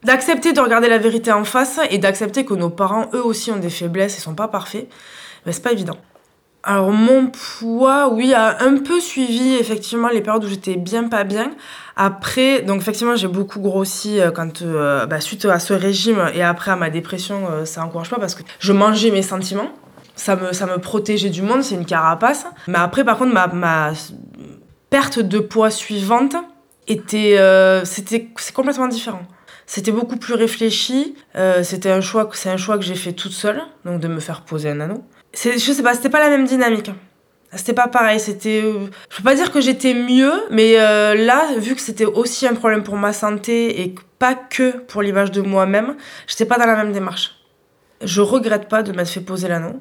d'accepter 0.04 0.52
de 0.52 0.60
regarder 0.60 0.88
la 0.88 0.98
vérité 0.98 1.32
en 1.32 1.44
face 1.44 1.80
et 1.90 1.98
d'accepter 1.98 2.44
que 2.44 2.54
nos 2.54 2.70
parents, 2.70 3.08
eux 3.14 3.24
aussi, 3.24 3.50
ont 3.50 3.56
des 3.56 3.70
faiblesses 3.70 4.16
et 4.16 4.20
sont 4.20 4.34
pas 4.34 4.48
parfaits. 4.48 4.88
Mais 5.46 5.52
c'est 5.52 5.62
pas 5.62 5.72
évident. 5.72 5.96
Alors 6.62 6.92
mon 6.92 7.26
poids, 7.26 8.08
oui, 8.08 8.32
a 8.32 8.62
un 8.62 8.78
peu 8.78 8.98
suivi 8.98 9.54
effectivement 9.54 10.08
les 10.08 10.22
périodes 10.22 10.44
où 10.44 10.48
j'étais 10.48 10.76
bien 10.76 11.08
pas 11.08 11.24
bien. 11.24 11.50
Après, 11.94 12.62
donc 12.62 12.80
effectivement 12.80 13.16
j'ai 13.16 13.28
beaucoup 13.28 13.60
grossi 13.60 14.18
euh, 14.18 14.30
quand 14.30 14.62
euh, 14.62 15.04
bah, 15.04 15.20
suite 15.20 15.44
à 15.44 15.58
ce 15.58 15.74
régime 15.74 16.30
et 16.34 16.42
après 16.42 16.70
à 16.70 16.76
ma 16.76 16.88
dépression, 16.88 17.42
ça 17.66 17.84
encourage 17.84 18.08
pas 18.08 18.18
parce 18.18 18.34
que 18.34 18.42
je 18.60 18.72
mangeais 18.72 19.10
mes 19.10 19.20
sentiments. 19.20 19.68
Ça 20.16 20.36
me, 20.36 20.52
ça 20.52 20.66
me 20.66 20.78
protégeait 20.78 21.28
du 21.28 21.42
monde, 21.42 21.62
c'est 21.62 21.74
une 21.74 21.84
carapace. 21.84 22.46
Mais 22.68 22.78
après, 22.78 23.04
par 23.04 23.18
contre, 23.18 23.34
ma, 23.34 23.48
ma 23.48 23.92
perte 24.88 25.18
de 25.18 25.40
poids 25.40 25.70
suivante 25.70 26.36
était. 26.86 27.36
Euh, 27.38 27.84
c'était, 27.84 28.28
c'est 28.36 28.54
complètement 28.54 28.86
différent. 28.86 29.22
C'était 29.66 29.92
beaucoup 29.92 30.16
plus 30.16 30.34
réfléchi. 30.34 31.14
Euh, 31.36 31.62
c'était 31.62 31.90
un 31.90 32.00
choix, 32.00 32.28
c'est 32.34 32.50
un 32.50 32.56
choix 32.56 32.76
que 32.78 32.84
j'ai 32.84 32.94
fait 32.94 33.12
toute 33.12 33.32
seule, 33.32 33.62
donc 33.84 34.00
de 34.00 34.08
me 34.08 34.20
faire 34.20 34.42
poser 34.42 34.70
un 34.70 34.80
anneau. 34.80 35.02
C'est, 35.32 35.58
je 35.58 35.72
sais 35.72 35.82
pas, 35.82 35.94
c'était 35.94 36.10
pas 36.10 36.20
la 36.20 36.28
même 36.30 36.44
dynamique. 36.46 36.90
C'était 37.52 37.72
pas 37.72 37.86
pareil, 37.88 38.18
c'était. 38.18 38.62
euh, 38.64 38.86
Je 39.10 39.16
peux 39.18 39.22
pas 39.22 39.34
dire 39.36 39.52
que 39.52 39.60
j'étais 39.60 39.94
mieux, 39.94 40.32
mais 40.50 40.74
euh, 40.78 41.14
là, 41.14 41.46
vu 41.58 41.74
que 41.74 41.80
c'était 41.80 42.04
aussi 42.04 42.46
un 42.48 42.54
problème 42.54 42.82
pour 42.82 42.96
ma 42.96 43.12
santé 43.12 43.80
et 43.82 43.94
pas 44.18 44.34
que 44.34 44.78
pour 44.78 45.02
l'image 45.02 45.30
de 45.30 45.40
moi-même, 45.40 45.94
j'étais 46.26 46.46
pas 46.46 46.58
dans 46.58 46.66
la 46.66 46.76
même 46.76 46.92
démarche. 46.92 47.36
Je 48.02 48.20
regrette 48.20 48.68
pas 48.68 48.82
de 48.82 48.92
m'être 48.92 49.08
fait 49.08 49.20
poser 49.20 49.48
l'anneau. 49.48 49.80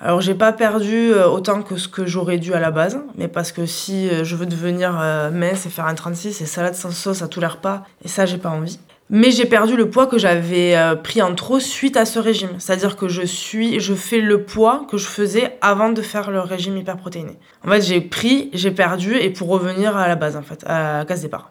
Alors 0.00 0.22
j'ai 0.22 0.34
pas 0.34 0.52
perdu 0.52 1.12
autant 1.12 1.60
que 1.62 1.76
ce 1.76 1.86
que 1.86 2.06
j'aurais 2.06 2.38
dû 2.38 2.54
à 2.54 2.58
la 2.58 2.70
base, 2.70 2.98
mais 3.16 3.28
parce 3.28 3.52
que 3.52 3.66
si 3.66 4.08
je 4.24 4.34
veux 4.34 4.46
devenir 4.46 4.92
mince 5.30 5.66
et 5.66 5.68
faire 5.68 5.84
un 5.84 5.94
36 5.94 6.40
et 6.40 6.46
salade 6.46 6.74
sans 6.74 6.90
sauce 6.90 7.20
à 7.20 7.28
tous 7.28 7.40
les 7.40 7.46
repas, 7.46 7.82
et 8.02 8.08
ça 8.08 8.24
j'ai 8.24 8.38
pas 8.38 8.48
envie. 8.48 8.80
Mais 9.12 9.32
j'ai 9.32 9.44
perdu 9.44 9.76
le 9.76 9.90
poids 9.90 10.06
que 10.06 10.18
j'avais 10.18 10.76
euh, 10.76 10.94
pris 10.94 11.20
en 11.20 11.34
trop 11.34 11.58
suite 11.58 11.96
à 11.96 12.04
ce 12.04 12.20
régime. 12.20 12.50
C'est-à-dire 12.58 12.94
que 12.94 13.08
je 13.08 13.22
suis, 13.22 13.80
je 13.80 13.94
fais 13.94 14.20
le 14.20 14.44
poids 14.44 14.86
que 14.88 14.98
je 14.98 15.06
faisais 15.06 15.58
avant 15.60 15.90
de 15.90 16.00
faire 16.00 16.30
le 16.30 16.38
régime 16.38 16.76
hyperprotéiné. 16.76 17.36
En 17.66 17.70
fait, 17.70 17.82
j'ai 17.82 18.00
pris, 18.00 18.50
j'ai 18.52 18.70
perdu, 18.70 19.16
et 19.16 19.30
pour 19.30 19.48
revenir 19.48 19.96
à 19.96 20.06
la 20.06 20.14
base, 20.14 20.36
en 20.36 20.42
fait, 20.42 20.62
à 20.64 20.98
la 20.98 21.04
case 21.04 21.22
départ. 21.22 21.50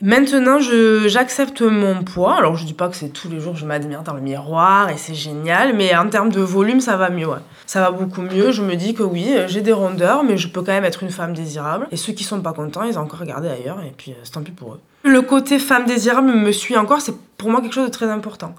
Maintenant, 0.00 0.60
j'accepte 1.06 1.60
mon 1.60 2.04
poids. 2.04 2.36
Alors, 2.36 2.56
je 2.56 2.64
dis 2.64 2.72
pas 2.72 2.88
que 2.88 2.94
c'est 2.94 3.08
tous 3.08 3.28
les 3.28 3.40
jours, 3.40 3.56
je 3.56 3.66
m'admire 3.66 4.04
dans 4.04 4.14
le 4.14 4.20
miroir 4.20 4.90
et 4.90 4.96
c'est 4.96 5.14
génial, 5.14 5.74
mais 5.74 5.96
en 5.96 6.08
termes 6.08 6.30
de 6.30 6.40
volume, 6.40 6.80
ça 6.80 6.96
va 6.96 7.10
mieux. 7.10 7.28
Ça 7.66 7.80
va 7.80 7.90
beaucoup 7.90 8.22
mieux. 8.22 8.52
Je 8.52 8.62
me 8.62 8.76
dis 8.76 8.94
que 8.94 9.02
oui, 9.02 9.26
euh, 9.30 9.48
j'ai 9.48 9.60
des 9.60 9.72
rondeurs, 9.72 10.22
mais 10.22 10.36
je 10.36 10.46
peux 10.46 10.62
quand 10.62 10.72
même 10.72 10.84
être 10.84 11.02
une 11.02 11.10
femme 11.10 11.32
désirable. 11.32 11.88
Et 11.90 11.96
ceux 11.96 12.12
qui 12.12 12.22
sont 12.22 12.40
pas 12.40 12.52
contents, 12.52 12.84
ils 12.84 12.96
ont 12.96 13.02
encore 13.02 13.18
regardé 13.18 13.48
ailleurs, 13.48 13.80
et 13.80 13.92
puis 13.96 14.12
euh, 14.12 14.20
c'est 14.22 14.30
tant 14.30 14.42
pis 14.42 14.52
pour 14.52 14.74
eux. 14.74 14.80
Le 15.02 15.20
côté 15.20 15.58
femme 15.58 15.84
désirable 15.84 16.28
me 16.28 16.52
suit 16.52 16.76
encore, 16.76 17.00
c'est 17.00 17.14
pour 17.36 17.50
moi 17.50 17.60
quelque 17.60 17.74
chose 17.74 17.86
de 17.86 17.92
très 17.92 18.08
important. 18.08 18.54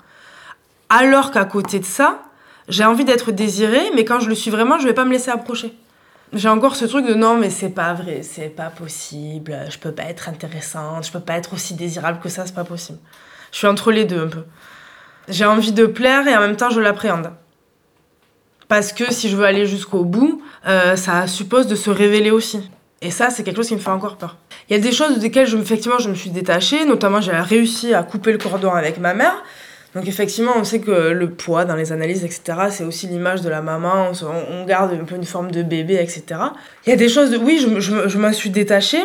Alors 0.90 1.32
qu'à 1.32 1.46
côté 1.46 1.80
de 1.80 1.86
ça, 1.86 2.20
j'ai 2.68 2.84
envie 2.84 3.06
d'être 3.06 3.32
désirée, 3.32 3.92
mais 3.96 4.04
quand 4.04 4.20
je 4.20 4.28
le 4.28 4.36
suis 4.36 4.52
vraiment, 4.52 4.78
je 4.78 4.86
vais 4.86 4.94
pas 4.94 5.06
me 5.06 5.12
laisser 5.12 5.32
approcher. 5.32 5.74
J'ai 6.32 6.50
encore 6.50 6.76
ce 6.76 6.86
truc 6.86 7.08
de 7.08 7.16
non, 7.16 7.38
mais 7.38 7.50
c'est 7.50 7.70
pas 7.70 7.94
vrai, 7.94 8.22
c'est 8.22 8.50
pas 8.50 8.70
possible, 8.70 9.58
je 9.70 9.80
peux 9.80 9.92
pas 9.92 10.04
être 10.04 10.30
intéressante, 10.30 11.08
je 11.08 11.12
peux 11.12 11.20
pas 11.20 11.34
être 11.34 11.54
aussi 11.54 11.74
désirable 11.74 12.20
que 12.20 12.30
ça, 12.30 12.46
c'est 12.46 12.54
pas 12.54 12.64
possible. 12.64 13.00
Je 13.52 13.58
suis 13.58 13.68
entre 13.68 13.92
les 13.92 14.06
deux 14.06 14.22
un 14.22 14.28
peu. 14.28 14.44
J'ai 15.28 15.46
envie 15.46 15.72
de 15.72 15.88
plaire 15.88 16.28
et 16.28 16.36
en 16.38 16.42
même 16.42 16.56
temps 16.56 16.70
je 16.70 16.80
l'appréhende. 16.80 17.32
Parce 18.68 18.94
que 18.94 19.12
si 19.12 19.30
je 19.30 19.36
veux 19.36 19.46
aller 19.46 19.66
jusqu'au 19.66 20.04
bout, 20.04 20.44
euh, 20.68 20.96
ça 20.96 21.26
suppose 21.26 21.66
de 21.66 21.76
se 21.76 21.90
révéler 21.90 22.30
aussi. 22.30 22.70
Et 23.02 23.10
ça, 23.10 23.32
c'est 23.32 23.44
quelque 23.44 23.56
chose 23.56 23.70
qui 23.70 23.76
me 23.76 23.80
fait 23.80 23.90
encore 23.90 24.18
peur. 24.18 24.38
Il 24.70 24.76
y 24.76 24.80
a 24.80 24.82
des 24.82 24.92
choses 24.92 25.18
desquelles 25.18 25.52
effectivement 25.56 25.98
je 25.98 26.10
me 26.10 26.16
suis 26.16 26.30
détachée, 26.30 26.86
notamment 26.86 27.22
j'ai 27.22 27.32
réussi 27.32 27.96
à 27.96 28.04
couper 28.04 28.32
le 28.32 28.38
cordon 28.38 28.72
avec 28.72 29.00
ma 29.00 29.16
mère. 29.16 29.44
Donc 29.96 30.08
effectivement, 30.08 30.52
on 30.56 30.64
sait 30.64 30.80
que 30.80 30.92
le 30.92 31.32
poids 31.32 31.66
dans 31.66 31.76
les 31.76 31.92
analyses, 31.92 32.24
etc., 32.24 32.42
c'est 32.70 32.84
aussi 32.84 33.08
l'image 33.08 33.42
de 33.42 33.50
la 33.50 33.62
maman, 33.62 34.12
on, 34.52 34.66
garde 34.66 34.94
un 34.94 35.04
peu 35.04 35.16
une 35.16 35.26
forme 35.26 35.50
de 35.50 35.64
bébé, 35.64 35.96
etc. 35.96 36.24
Il 36.86 36.90
y 36.90 36.94
a 36.94 36.96
des 36.96 37.10
choses, 37.10 37.32
de, 37.32 37.38
oui, 37.38 37.60
je, 37.60 37.80
je, 37.80 38.08
je 38.08 38.18
m'en 38.18 38.32
suis 38.32 38.52
détachée. 38.52 39.04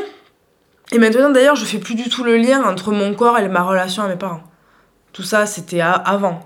Et 0.92 0.98
maintenant, 0.98 1.30
d'ailleurs, 1.30 1.56
je 1.56 1.64
fais 1.64 1.78
plus 1.78 1.94
du 1.94 2.08
tout 2.10 2.22
le 2.22 2.36
lien 2.36 2.62
entre 2.62 2.92
mon 2.92 3.14
corps 3.14 3.38
et 3.38 3.48
ma 3.48 3.62
relation 3.62 4.02
à 4.02 4.08
mes 4.08 4.16
parents. 4.16 4.42
Tout 5.12 5.22
ça, 5.22 5.46
c'était 5.46 5.80
avant 5.80 6.40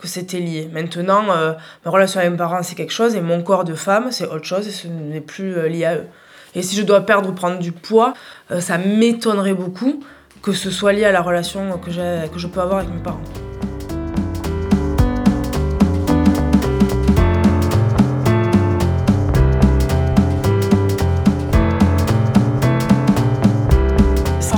que 0.00 0.08
c'était 0.08 0.40
lié. 0.40 0.68
Maintenant, 0.72 1.24
euh, 1.30 1.52
ma 1.84 1.90
relation 1.90 2.20
avec 2.20 2.32
mes 2.32 2.38
parents, 2.38 2.62
c'est 2.62 2.74
quelque 2.74 2.92
chose, 2.92 3.14
et 3.14 3.20
mon 3.20 3.42
corps 3.42 3.64
de 3.64 3.74
femme, 3.74 4.10
c'est 4.10 4.26
autre 4.26 4.44
chose, 4.44 4.66
et 4.66 4.70
ce 4.70 4.88
n'est 4.88 5.20
plus 5.20 5.56
euh, 5.56 5.68
lié 5.68 5.84
à 5.84 5.96
eux. 5.96 6.06
Et 6.54 6.62
si 6.62 6.76
je 6.76 6.82
dois 6.82 7.02
perdre 7.02 7.28
ou 7.30 7.32
prendre 7.32 7.58
du 7.58 7.72
poids, 7.72 8.14
euh, 8.50 8.60
ça 8.60 8.78
m'étonnerait 8.78 9.54
beaucoup 9.54 10.02
que 10.42 10.52
ce 10.52 10.70
soit 10.70 10.92
lié 10.92 11.04
à 11.04 11.12
la 11.12 11.22
relation 11.22 11.78
que, 11.78 11.90
que 12.28 12.38
je 12.38 12.46
peux 12.46 12.60
avoir 12.60 12.78
avec 12.78 12.90
mes 12.90 13.02
parents. 13.02 13.20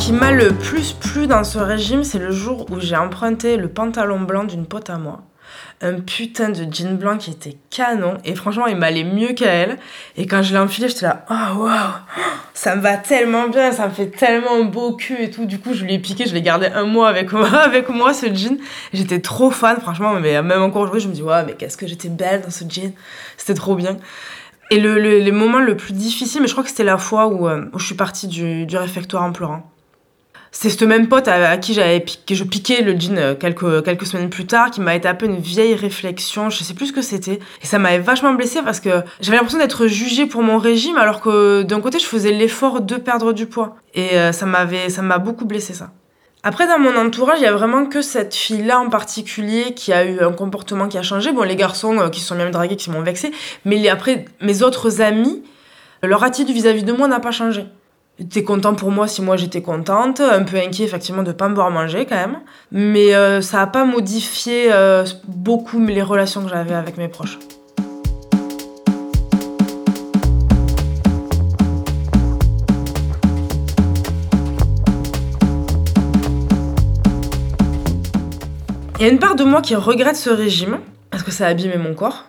Qui 0.08 0.14
m'a 0.14 0.32
le 0.32 0.54
plus 0.54 0.94
plu 0.94 1.26
dans 1.26 1.44
ce 1.44 1.58
régime, 1.58 2.02
c'est 2.02 2.18
le 2.18 2.30
jour 2.30 2.64
où 2.70 2.80
j'ai 2.80 2.96
emprunté 2.96 3.58
le 3.58 3.68
pantalon 3.68 4.18
blanc 4.18 4.44
d'une 4.44 4.64
pote 4.64 4.88
à 4.88 4.96
moi. 4.96 5.20
Un 5.82 6.00
putain 6.00 6.48
de 6.48 6.66
jean 6.72 6.96
blanc 6.96 7.18
qui 7.18 7.30
était 7.30 7.58
canon. 7.68 8.16
Et 8.24 8.34
franchement, 8.34 8.66
il 8.66 8.76
m'allait 8.76 9.04
mieux 9.04 9.34
qu'à 9.34 9.50
elle. 9.50 9.76
Et 10.16 10.26
quand 10.26 10.40
je 10.40 10.54
l'ai 10.54 10.58
enfilé, 10.58 10.88
j'étais 10.88 11.04
là, 11.04 11.26
oh 11.28 11.58
waouh, 11.58 11.92
ça 12.54 12.74
me 12.74 12.80
va 12.80 12.96
tellement 12.96 13.48
bien, 13.48 13.70
ça 13.70 13.86
me 13.86 13.92
fait 13.92 14.06
tellement 14.06 14.64
beau 14.64 14.96
cul 14.96 15.24
et 15.24 15.30
tout. 15.30 15.44
Du 15.44 15.58
coup, 15.58 15.74
je 15.74 15.84
l'ai 15.84 15.98
piqué, 15.98 16.24
je 16.24 16.32
l'ai 16.32 16.40
gardé 16.40 16.68
un 16.68 16.84
mois 16.84 17.10
avec 17.10 17.30
moi, 17.30 17.46
avec 17.58 17.90
moi 17.90 18.14
ce 18.14 18.34
jean. 18.34 18.56
J'étais 18.94 19.20
trop 19.20 19.50
fan, 19.50 19.78
franchement. 19.78 20.14
Mais 20.14 20.40
même 20.40 20.62
encore 20.62 20.80
aujourd'hui, 20.84 21.02
je 21.02 21.08
me 21.08 21.12
dis, 21.12 21.22
ouais, 21.22 21.44
mais 21.44 21.52
qu'est-ce 21.52 21.76
que 21.76 21.86
j'étais 21.86 22.08
belle 22.08 22.40
dans 22.40 22.50
ce 22.50 22.64
jean. 22.66 22.94
C'était 23.36 23.52
trop 23.52 23.74
bien. 23.74 23.98
Et 24.70 24.80
le, 24.80 24.98
le, 24.98 25.18
les 25.18 25.32
moments 25.32 25.60
le 25.60 25.76
plus 25.76 25.92
difficile, 25.92 26.40
mais 26.40 26.48
je 26.48 26.52
crois 26.52 26.64
que 26.64 26.70
c'était 26.70 26.82
la 26.82 26.96
fois 26.96 27.26
où, 27.26 27.46
euh, 27.46 27.66
je 27.76 27.84
suis 27.84 27.94
partie 27.94 28.26
du 28.26 28.78
réfectoire 28.78 29.22
en 29.22 29.32
pleurant. 29.32 29.70
C'est 30.50 30.70
cette 30.70 30.82
même 30.82 31.08
pote 31.08 31.28
à, 31.28 31.56
qui 31.58 31.74
j'avais 31.74 32.00
piqué, 32.00 32.34
je 32.34 32.44
piquais 32.44 32.82
le 32.82 32.98
jean 32.98 33.18
euh, 33.18 33.34
quelques, 33.34 33.84
quelques 33.84 34.06
semaines 34.06 34.30
plus 34.30 34.46
tard, 34.46 34.70
qui 34.70 34.80
m'avait 34.80 35.00
tapé 35.00 35.26
une 35.26 35.38
vieille 35.38 35.74
réflexion, 35.74 36.50
je 36.50 36.64
sais 36.64 36.74
plus 36.74 36.86
ce 36.86 36.92
que 36.92 37.02
c'était. 37.02 37.38
Et 37.62 37.66
ça 37.66 37.78
m'avait 37.78 37.98
vachement 37.98 38.32
blessée 38.34 38.62
parce 38.62 38.80
que 38.80 39.02
j'avais 39.20 39.36
l'impression 39.36 39.58
d'être 39.58 39.86
jugée 39.86 40.26
pour 40.26 40.42
mon 40.42 40.58
régime, 40.58 40.96
alors 40.96 41.20
que 41.20 41.62
d'un 41.62 41.80
côté, 41.80 41.98
je 41.98 42.06
faisais 42.06 42.32
l'effort 42.32 42.80
de 42.80 42.96
perdre 42.96 43.32
du 43.32 43.46
poids. 43.46 43.76
Et 43.94 44.12
euh, 44.12 44.32
ça 44.32 44.46
m'avait, 44.46 44.88
ça 44.88 45.02
m'a 45.02 45.18
beaucoup 45.18 45.44
blessée, 45.44 45.74
ça. 45.74 45.90
Après, 46.44 46.66
dans 46.66 46.78
mon 46.78 46.96
entourage, 46.96 47.40
il 47.40 47.42
y 47.42 47.46
a 47.46 47.52
vraiment 47.52 47.84
que 47.86 48.00
cette 48.00 48.34
fille-là 48.34 48.78
en 48.78 48.88
particulier 48.88 49.74
qui 49.74 49.92
a 49.92 50.04
eu 50.04 50.20
un 50.20 50.32
comportement 50.32 50.86
qui 50.88 50.96
a 50.96 51.02
changé. 51.02 51.32
Bon, 51.32 51.42
les 51.42 51.56
garçons 51.56 51.98
euh, 51.98 52.08
qui 52.08 52.20
se 52.20 52.28
sont 52.28 52.36
bien 52.36 52.48
dragués, 52.50 52.76
qui 52.76 52.90
m'ont 52.90 53.02
vexé. 53.02 53.32
Mais 53.64 53.88
après, 53.88 54.24
mes 54.40 54.62
autres 54.62 55.00
amis, 55.00 55.42
leur 56.02 56.22
attitude 56.22 56.54
vis-à-vis 56.54 56.84
de 56.84 56.92
moi 56.92 57.08
n'a 57.08 57.20
pas 57.20 57.32
changé. 57.32 57.66
T'es 58.18 58.42
content 58.42 58.74
pour 58.74 58.90
moi 58.90 59.06
si 59.06 59.22
moi 59.22 59.36
j'étais 59.36 59.62
contente, 59.62 60.20
un 60.20 60.42
peu 60.42 60.56
inquiet 60.56 60.84
effectivement 60.84 61.22
de 61.22 61.30
pas 61.30 61.48
me 61.48 61.54
voir 61.54 61.70
manger 61.70 62.04
quand 62.04 62.16
même, 62.16 62.40
mais 62.72 63.14
euh, 63.14 63.40
ça 63.40 63.62
a 63.62 63.68
pas 63.68 63.84
modifié 63.84 64.72
euh, 64.72 65.04
beaucoup 65.28 65.78
les 65.78 66.02
relations 66.02 66.42
que 66.42 66.48
j'avais 66.48 66.74
avec 66.74 66.98
mes 66.98 67.06
proches. 67.06 67.38
Il 78.98 79.06
y 79.06 79.08
a 79.08 79.12
une 79.12 79.20
part 79.20 79.36
de 79.36 79.44
moi 79.44 79.62
qui 79.62 79.76
regrette 79.76 80.16
ce 80.16 80.30
régime, 80.30 80.80
parce 81.12 81.22
que 81.22 81.30
ça 81.30 81.46
a 81.46 81.50
abîmé 81.50 81.76
mon 81.76 81.94
corps, 81.94 82.24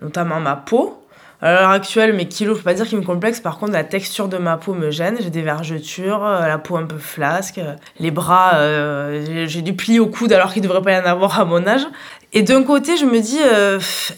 notamment 0.00 0.40
ma 0.40 0.56
peau. 0.56 1.05
À 1.42 1.52
l'heure 1.52 1.68
actuelle, 1.70 2.14
mes 2.14 2.28
kilos, 2.28 2.56
je 2.56 2.62
peux 2.62 2.70
pas 2.70 2.74
dire 2.74 2.86
qu'ils 2.86 2.98
me 2.98 3.04
complexent, 3.04 3.40
par 3.40 3.58
contre, 3.58 3.72
la 3.72 3.84
texture 3.84 4.28
de 4.28 4.38
ma 4.38 4.56
peau 4.56 4.72
me 4.72 4.90
gêne. 4.90 5.16
J'ai 5.20 5.28
des 5.28 5.42
vergetures, 5.42 6.24
euh, 6.24 6.46
la 6.46 6.56
peau 6.56 6.76
un 6.78 6.86
peu 6.86 6.96
flasque, 6.96 7.58
euh, 7.58 7.74
les 8.00 8.10
bras, 8.10 8.54
euh, 8.54 9.46
j'ai- 9.46 9.60
du 9.60 9.74
pli 9.76 10.00
au 10.00 10.06
coude 10.06 10.32
alors 10.32 10.52
qu'il 10.52 10.62
devrait 10.62 10.80
pas 10.80 10.92
y 10.92 10.98
en 10.98 11.04
avoir 11.04 11.38
à 11.38 11.44
mon 11.44 11.66
âge. 11.66 11.86
Et 12.32 12.42
d'un 12.42 12.62
côté, 12.62 12.96
je 12.96 13.04
me 13.04 13.20
dis, 13.20 13.38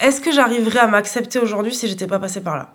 est-ce 0.01 0.21
que 0.21 0.31
j'arriverais 0.33 0.79
à 0.79 0.87
m'accepter 0.87 1.39
aujourd'hui 1.41 1.75
si 1.75 1.89
j'étais 1.89 2.07
pas 2.07 2.19
passée 2.21 2.41
par 2.41 2.57
là? 2.57 2.75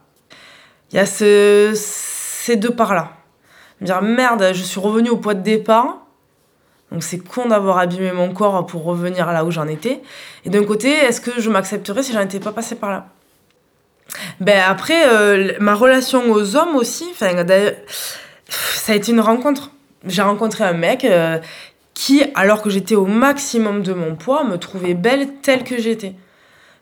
Il 0.91 0.97
y 0.97 0.99
a 0.99 1.05
ce, 1.05 1.71
ces 1.73 2.55
deux 2.55 2.69
parts-là. 2.69 3.11
Me 3.81 3.85
dire, 3.85 4.01
merde, 4.01 4.51
je 4.53 4.61
suis 4.61 4.79
revenue 4.79 5.09
au 5.09 5.17
poids 5.17 5.33
de 5.33 5.41
départ. 5.41 5.99
Donc 6.91 7.01
c'est 7.03 7.17
con 7.17 7.47
d'avoir 7.47 7.79
abîmé 7.79 8.11
mon 8.11 8.31
corps 8.33 8.65
pour 8.65 8.83
revenir 8.83 9.31
là 9.31 9.43
où 9.45 9.51
j'en 9.51 9.67
étais. 9.67 10.01
Et 10.45 10.49
d'un 10.49 10.63
côté, 10.63 10.89
est-ce 10.91 11.19
que 11.21 11.41
je 11.41 11.49
m'accepterais 11.49 12.03
si 12.03 12.13
j'en 12.13 12.21
étais 12.21 12.39
pas 12.39 12.51
passée 12.51 12.75
par 12.75 12.91
là? 12.91 13.07
Ben 14.39 14.61
après, 14.67 15.07
euh, 15.07 15.53
ma 15.59 15.75
relation 15.75 16.31
aux 16.31 16.55
hommes 16.55 16.75
aussi, 16.75 17.05
ça 17.15 17.27
a 17.27 18.95
été 18.95 19.11
une 19.11 19.19
rencontre. 19.19 19.71
J'ai 20.05 20.21
rencontré 20.21 20.63
un 20.63 20.73
mec 20.73 21.05
euh, 21.05 21.39
qui, 21.93 22.23
alors 22.35 22.61
que 22.61 22.69
j'étais 22.69 22.95
au 22.95 23.05
maximum 23.05 23.83
de 23.83 23.93
mon 23.93 24.15
poids, 24.15 24.43
me 24.43 24.57
trouvait 24.57 24.93
belle 24.93 25.35
telle 25.41 25.63
que 25.63 25.79
j'étais. 25.79 26.15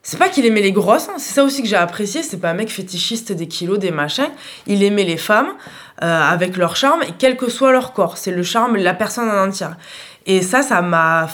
C'est 0.03 0.17
pas 0.17 0.29
qu'il 0.29 0.47
aimait 0.47 0.63
les 0.63 0.71
grosses, 0.71 1.09
hein, 1.09 1.17
c'est 1.17 1.33
ça 1.33 1.43
aussi 1.43 1.61
que 1.61 1.67
j'ai 1.67 1.75
apprécié. 1.75 2.23
C'est 2.23 2.37
pas 2.39 2.49
un 2.49 2.55
mec 2.55 2.69
fétichiste 2.69 3.31
des 3.31 3.47
kilos, 3.47 3.77
des 3.77 3.91
machins. 3.91 4.29
Il 4.65 4.81
aimait 4.83 5.03
les 5.03 5.17
femmes 5.17 5.53
euh, 6.01 6.21
avec 6.21 6.57
leur 6.57 6.75
charme 6.75 7.03
et 7.03 7.13
quel 7.19 7.37
que 7.37 7.51
soit 7.51 7.71
leur 7.71 7.93
corps. 7.93 8.17
C'est 8.17 8.31
le 8.31 8.41
charme 8.41 8.77
la 8.77 8.95
personne 8.95 9.29
en 9.29 9.47
entière. 9.47 9.77
Et 10.25 10.41
ça, 10.41 10.63
ça 10.63 10.81
m'a 10.81 11.27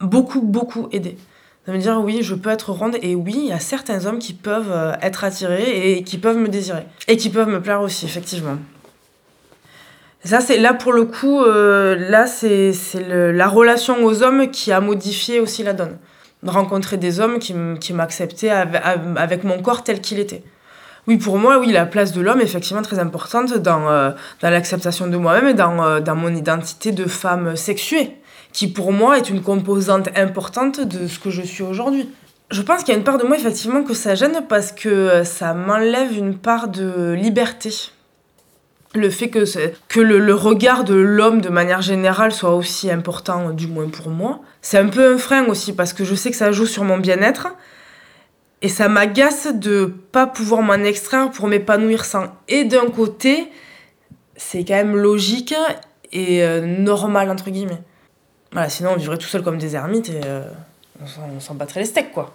beaucoup, 0.00 0.40
beaucoup 0.40 0.88
aidé. 0.90 1.16
De 1.66 1.72
me 1.72 1.78
dire, 1.78 2.00
oui, 2.02 2.22
je 2.22 2.34
peux 2.34 2.50
être 2.50 2.72
ronde 2.72 2.96
et 3.02 3.14
oui, 3.14 3.34
il 3.36 3.46
y 3.46 3.52
a 3.52 3.60
certains 3.60 4.06
hommes 4.06 4.18
qui 4.18 4.32
peuvent 4.32 4.72
euh, 4.72 4.94
être 5.00 5.22
attirés 5.22 5.92
et 5.92 6.02
qui 6.02 6.18
peuvent 6.18 6.36
me 6.36 6.48
désirer. 6.48 6.82
Et 7.06 7.16
qui 7.16 7.30
peuvent 7.30 7.48
me 7.48 7.62
plaire 7.62 7.82
aussi, 7.82 8.04
effectivement. 8.04 8.56
Ça, 10.24 10.40
c'est 10.40 10.58
là 10.58 10.74
pour 10.74 10.92
le 10.92 11.04
coup, 11.04 11.40
euh, 11.40 11.94
là, 12.10 12.26
c'est 12.26 12.72
la 12.96 13.46
relation 13.46 14.04
aux 14.04 14.24
hommes 14.24 14.50
qui 14.50 14.72
a 14.72 14.80
modifié 14.80 15.38
aussi 15.38 15.62
la 15.62 15.72
donne. 15.72 15.98
rencontrer 16.44 16.96
des 16.96 17.20
hommes 17.20 17.38
qui, 17.38 17.54
m'acceptaient 17.92 18.50
avec 18.50 19.44
mon 19.44 19.62
corps 19.62 19.84
tel 19.84 20.00
qu'il 20.00 20.18
était. 20.18 20.42
Oui, 21.06 21.16
pour 21.16 21.38
moi, 21.38 21.58
oui, 21.58 21.70
la 21.70 21.86
place 21.86 22.12
de 22.12 22.20
l'homme 22.20 22.40
est 22.40 22.44
effectivement 22.44 22.82
très 22.82 22.98
importante 22.98 23.54
dans, 23.54 23.88
euh, 23.88 24.10
dans 24.40 24.50
l'acceptation 24.50 25.06
de 25.06 25.16
moi-même 25.16 25.48
et 25.48 25.54
dans, 25.54 26.00
dans 26.00 26.16
mon 26.16 26.34
identité 26.34 26.90
de 26.90 27.04
femme 27.06 27.54
sexuée, 27.54 28.16
qui 28.52 28.68
pour 28.68 28.92
moi 28.92 29.18
est 29.18 29.30
une 29.30 29.42
composante 29.42 30.08
importante 30.16 30.80
de 30.80 31.06
ce 31.06 31.18
que 31.18 31.30
je 31.30 31.42
suis 31.42 31.62
aujourd'hui. 31.62 32.08
Je 32.50 32.60
pense 32.60 32.84
qu'il 32.84 32.92
y 32.92 32.96
a 32.96 32.98
une 32.98 33.04
part 33.04 33.18
de 33.18 33.24
moi, 33.24 33.36
effectivement, 33.36 33.82
que 33.82 33.94
ça 33.94 34.14
gêne 34.14 34.44
parce 34.48 34.72
que 34.72 35.24
ça 35.24 35.54
m'enlève 35.54 36.16
une 36.16 36.36
part 36.36 36.68
de 36.68 37.12
liberté. 37.12 37.70
Le 38.94 39.08
fait 39.08 39.30
que, 39.30 39.44
que 39.88 40.00
le, 40.00 40.18
le 40.18 40.34
regard 40.34 40.84
de 40.84 40.94
l'homme, 40.94 41.40
de 41.40 41.48
manière 41.48 41.80
générale, 41.80 42.30
soit 42.30 42.54
aussi 42.54 42.90
important, 42.90 43.50
du 43.50 43.66
moins 43.66 43.88
pour 43.88 44.10
moi, 44.10 44.40
c'est 44.60 44.76
un 44.76 44.88
peu 44.88 45.14
un 45.14 45.16
frein 45.16 45.46
aussi, 45.46 45.72
parce 45.72 45.94
que 45.94 46.04
je 46.04 46.14
sais 46.14 46.30
que 46.30 46.36
ça 46.36 46.52
joue 46.52 46.66
sur 46.66 46.84
mon 46.84 46.98
bien-être, 46.98 47.48
et 48.60 48.68
ça 48.68 48.88
m'agace 48.88 49.48
de 49.54 49.86
pas 50.12 50.26
pouvoir 50.26 50.60
m'en 50.60 50.74
extraire 50.74 51.30
pour 51.30 51.48
m'épanouir 51.48 52.04
sans. 52.04 52.26
Et 52.48 52.64
d'un 52.64 52.86
côté, 52.90 53.50
c'est 54.36 54.64
quand 54.64 54.74
même 54.74 54.96
logique 54.96 55.54
et 56.12 56.44
euh, 56.44 56.60
normal, 56.60 57.30
entre 57.30 57.50
guillemets. 57.50 57.82
Voilà, 58.52 58.68
sinon 58.68 58.90
on 58.92 58.96
vivrait 58.96 59.18
tout 59.18 59.28
seul 59.28 59.42
comme 59.42 59.58
des 59.58 59.74
ermites 59.74 60.10
et 60.10 60.20
euh, 60.24 60.44
on 61.00 61.40
s'en 61.40 61.54
battrait 61.54 61.80
les 61.80 61.86
steaks, 61.86 62.12
quoi. 62.12 62.34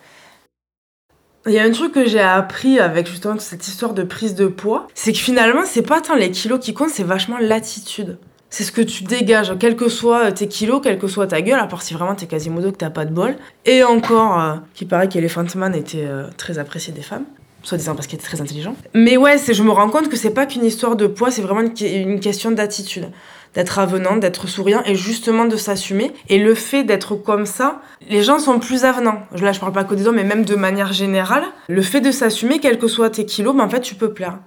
Il 1.46 1.54
y 1.54 1.60
a 1.60 1.64
un 1.64 1.72
truc 1.72 1.94
que 1.94 2.06
j'ai 2.06 2.20
appris 2.20 2.80
avec 2.80 3.08
justement 3.08 3.40
cette 3.40 3.68
histoire 3.68 3.94
de 3.94 4.04
prise 4.04 4.36
de 4.36 4.48
poids, 4.48 4.88
c'est 4.94 5.14
que 5.14 5.18
finalement, 5.20 5.62
c'est 5.66 5.82
pas 5.82 6.02
tant 6.02 6.16
les 6.16 6.32
kilos 6.32 6.60
qui 6.60 6.74
comptent, 6.74 6.90
c'est 6.90 7.04
vachement 7.04 7.38
l'attitude. 7.40 8.18
C'est 8.50 8.64
ce 8.64 8.72
que 8.72 8.82
tu 8.82 9.04
dégages, 9.04 9.54
quels 9.60 9.76
que 9.76 9.88
soient 9.88 10.32
tes 10.32 10.48
kilos, 10.48 10.82
quelle 10.84 11.00
que 11.00 11.08
soit 11.08 11.28
ta 11.28 11.42
gueule, 11.42 11.60
à 11.60 11.68
part 11.68 11.82
si 11.82 11.94
vraiment 11.94 12.16
t'es 12.16 12.28
Quasimodo 12.28 12.72
que 12.72 12.78
t'as 12.78 12.90
pas 12.90 13.06
de 13.06 13.12
bol. 13.12 13.36
Et 13.66 13.84
encore, 13.84 14.40
euh, 14.40 14.56
qui 14.74 14.86
paraît 14.86 15.08
qu'Elephant 15.08 15.46
Man 15.56 15.76
était 15.76 16.06
euh, 16.06 16.28
très 16.38 16.58
apprécié 16.58 16.94
des 16.94 17.02
femmes 17.02 17.26
soit 17.68 17.78
disant 17.78 17.96
parce 17.96 18.08
qu'il 18.08 18.18
était 18.18 18.28
très 18.28 18.40
intelligent. 18.40 18.76
Mais 18.94 19.18
ouais, 19.18 19.38
je 19.38 19.64
me 19.64 19.72
rends 19.72 19.90
compte 19.90 20.08
que 20.08 20.16
c'est 20.16 20.32
pas 20.32 20.46
qu'une 20.46 20.64
histoire 20.64 20.96
de 20.96 21.06
poids, 21.06 21.32
c'est 21.32 21.42
vraiment 21.42 21.62
une, 21.62 22.20
question 22.22 22.52
d'attitude. 22.52 23.10
D'être 23.58 23.80
avenant, 23.80 24.18
d'être 24.18 24.48
souriant 24.48 24.84
et 24.86 24.94
justement 24.94 25.46
de 25.46 25.58
s'assumer. 25.58 26.14
Et 26.30 26.38
le 26.38 26.54
fait 26.54 26.84
d'être 26.84 27.16
comme 27.16 27.48
ça, 27.48 27.82
les 28.08 28.22
gens 28.22 28.38
sont 28.38 28.60
plus 28.60 28.86
avenants. 28.86 29.24
Là, 29.42 29.52
je 29.52 29.60
parle 29.60 29.74
pas 29.74 29.84
que 29.84 29.96
des 29.96 30.08
hommes, 30.08 30.18
mais 30.18 30.24
même 30.24 30.46
de 30.46 30.54
manière 30.54 30.94
générale. 30.94 31.44
Le 31.68 31.82
fait 31.82 32.00
de 32.00 32.12
s'assumer, 32.12 32.60
quels 32.60 32.78
que 32.78 32.88
soient 32.88 33.10
tes 33.10 33.26
kilos, 33.26 33.56
ben 33.56 33.64
en 33.64 33.70
fait, 33.70 33.82
tu 33.82 33.96
peux 33.96 34.14
plaire. 34.14 34.38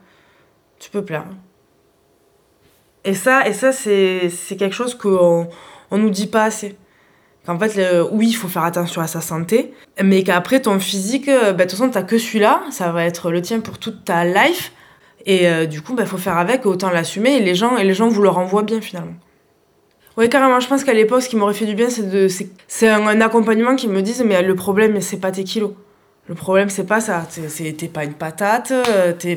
Tu 0.78 0.90
peux 0.90 1.04
plaire. 1.04 1.24
Et 3.04 3.14
ça, 3.14 3.48
et 3.48 3.52
ça 3.52 3.72
c'est, 3.72 4.30
quelque 4.56 4.74
chose 4.74 4.94
qu'on 4.94 5.48
on 5.90 5.98
nous 5.98 6.10
dit 6.10 6.28
pas 6.28 6.44
assez. 6.44 6.76
Qu'en 7.46 7.58
fait, 7.58 7.80
oui, 8.12 8.28
il 8.28 8.34
faut 8.34 8.46
faire 8.46 8.64
attention 8.64 9.02
à 9.02 9.08
sa 9.08 9.20
santé, 9.20 9.74
mais 10.00 10.22
qu'après, 10.22 10.60
ton 10.60 10.78
physique, 10.78 11.28
euh, 11.28 11.52
bah, 11.52 11.64
de 11.64 11.70
toute 11.70 11.78
façon, 11.78 11.90
t'as 11.90 12.04
que 12.04 12.16
celui-là, 12.16 12.62
ça 12.70 12.92
va 12.92 13.04
être 13.04 13.32
le 13.32 13.42
tien 13.42 13.58
pour 13.60 13.78
toute 13.78 14.04
ta 14.04 14.24
life. 14.24 14.72
Et 15.26 15.48
euh, 15.48 15.66
du 15.66 15.82
coup, 15.82 15.92
il 15.92 15.96
bah, 15.96 16.06
faut 16.06 16.18
faire 16.18 16.38
avec, 16.38 16.66
autant 16.66 16.90
l'assumer, 16.90 17.36
et 17.36 17.40
les 17.40 17.54
gens, 17.54 17.76
et 17.76 17.84
les 17.84 17.94
gens 17.94 18.08
vous 18.08 18.22
le 18.22 18.28
renvoient 18.28 18.62
bien 18.62 18.80
finalement. 18.80 19.14
Oui, 20.16 20.28
carrément, 20.28 20.60
je 20.60 20.68
pense 20.68 20.84
qu'à 20.84 20.94
l'époque, 20.94 21.22
ce 21.22 21.28
qui 21.28 21.36
m'aurait 21.36 21.54
fait 21.54 21.66
du 21.66 21.74
bien, 21.74 21.88
c'est, 21.88 22.88
un, 22.88 23.06
un, 23.06 23.20
accompagnement 23.20 23.76
qui 23.76 23.88
me 23.88 24.02
dise, 24.02 24.22
mais 24.26 24.42
le 24.42 24.54
problème, 24.54 25.00
c'est 25.00 25.18
pas 25.18 25.30
tes 25.30 25.44
kilos. 25.44 25.72
Le 26.30 26.36
problème, 26.36 26.68
c'est 26.68 26.84
pas 26.84 27.00
ça. 27.00 27.26
T'es 27.28 27.88
pas 27.88 28.04
une 28.04 28.12
patate, 28.12 28.70
euh, 28.70 29.12
t'es 29.12 29.36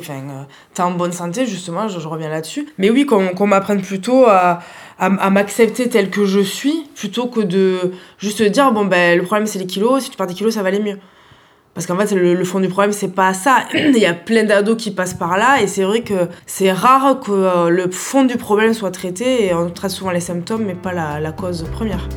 en 0.78 0.90
bonne 0.92 1.10
santé, 1.10 1.44
justement, 1.44 1.88
je, 1.88 2.06
reviens 2.06 2.28
là-dessus. 2.28 2.68
Mais 2.78 2.88
oui, 2.88 3.04
qu'on 3.04 3.46
m'apprenne 3.46 3.82
plutôt 3.82 4.26
à, 4.26 4.60
à, 4.98 5.30
m'accepter 5.30 5.88
tel 5.88 6.10
que 6.10 6.24
je 6.24 6.38
suis, 6.38 6.88
plutôt 6.94 7.26
que 7.26 7.40
de 7.40 7.92
juste 8.18 8.42
dire, 8.42 8.70
bon, 8.70 8.84
ben, 8.84 9.18
le 9.18 9.24
problème, 9.24 9.46
c'est 9.46 9.58
les 9.58 9.66
kilos, 9.66 10.04
si 10.04 10.10
tu 10.10 10.16
perds 10.16 10.28
des 10.28 10.34
kilos, 10.34 10.54
ça 10.54 10.62
va 10.62 10.68
aller 10.68 10.78
mieux. 10.78 10.98
Parce 11.74 11.88
qu'en 11.88 11.96
fait, 11.98 12.14
le, 12.14 12.44
fond 12.44 12.60
du 12.60 12.68
problème, 12.68 12.92
c'est 12.92 13.08
pas 13.08 13.34
ça. 13.34 13.64
Il 13.74 13.98
y 13.98 14.06
a 14.06 14.14
plein 14.14 14.44
d'ados 14.44 14.76
qui 14.76 14.92
passent 14.92 15.14
par 15.14 15.36
là, 15.36 15.60
et 15.60 15.66
c'est 15.66 15.82
vrai 15.82 16.02
que 16.02 16.28
c'est 16.46 16.70
rare 16.70 17.18
que 17.18 17.32
euh, 17.32 17.68
le 17.68 17.90
fond 17.90 18.24
du 18.24 18.36
problème 18.36 18.74
soit 18.74 18.92
traité, 18.92 19.46
et 19.46 19.54
on 19.54 19.68
traite 19.70 19.90
souvent 19.90 20.12
les 20.12 20.20
symptômes, 20.20 20.64
mais 20.64 20.76
pas 20.76 20.92
la, 20.92 21.32
cause 21.32 21.66
première. 21.72 22.08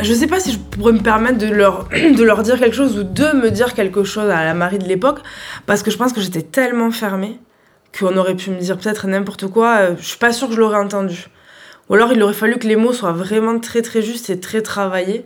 Je 0.00 0.14
sais 0.14 0.26
pas 0.26 0.40
si 0.40 0.52
je 0.52 0.58
pourrais 0.58 0.92
me 0.92 1.02
permettre 1.02 1.36
de 1.36 1.48
leur, 1.48 1.88
de 1.92 2.24
leur 2.24 2.42
dire 2.42 2.58
quelque 2.58 2.74
chose 2.74 2.98
ou 2.98 3.02
de 3.02 3.36
me 3.36 3.50
dire 3.50 3.74
quelque 3.74 4.02
chose 4.02 4.30
à 4.30 4.44
la 4.44 4.54
Marie 4.54 4.78
de 4.78 4.88
l'époque, 4.88 5.18
parce 5.66 5.82
que 5.82 5.90
je 5.90 5.98
pense 5.98 6.14
que 6.14 6.22
j'étais 6.22 6.40
tellement 6.40 6.90
fermée 6.90 7.38
qu'on 7.98 8.16
aurait 8.16 8.36
pu 8.36 8.48
me 8.48 8.58
dire 8.58 8.78
peut-être 8.78 9.06
n'importe 9.08 9.48
quoi. 9.48 9.76
Euh, 9.76 9.94
je 9.98 10.06
suis 10.06 10.18
pas 10.18 10.32
sûre 10.32 10.48
que 10.48 10.54
je 10.54 10.60
l'aurais 10.60 10.78
entendu. 10.78 11.28
Ou 11.88 11.94
alors 11.94 12.12
il 12.12 12.22
aurait 12.22 12.34
fallu 12.34 12.58
que 12.58 12.66
les 12.66 12.76
mots 12.76 12.92
soient 12.92 13.12
vraiment 13.12 13.58
très 13.58 13.82
très 13.82 14.02
justes 14.02 14.30
et 14.30 14.38
très 14.40 14.62
travaillés. 14.62 15.24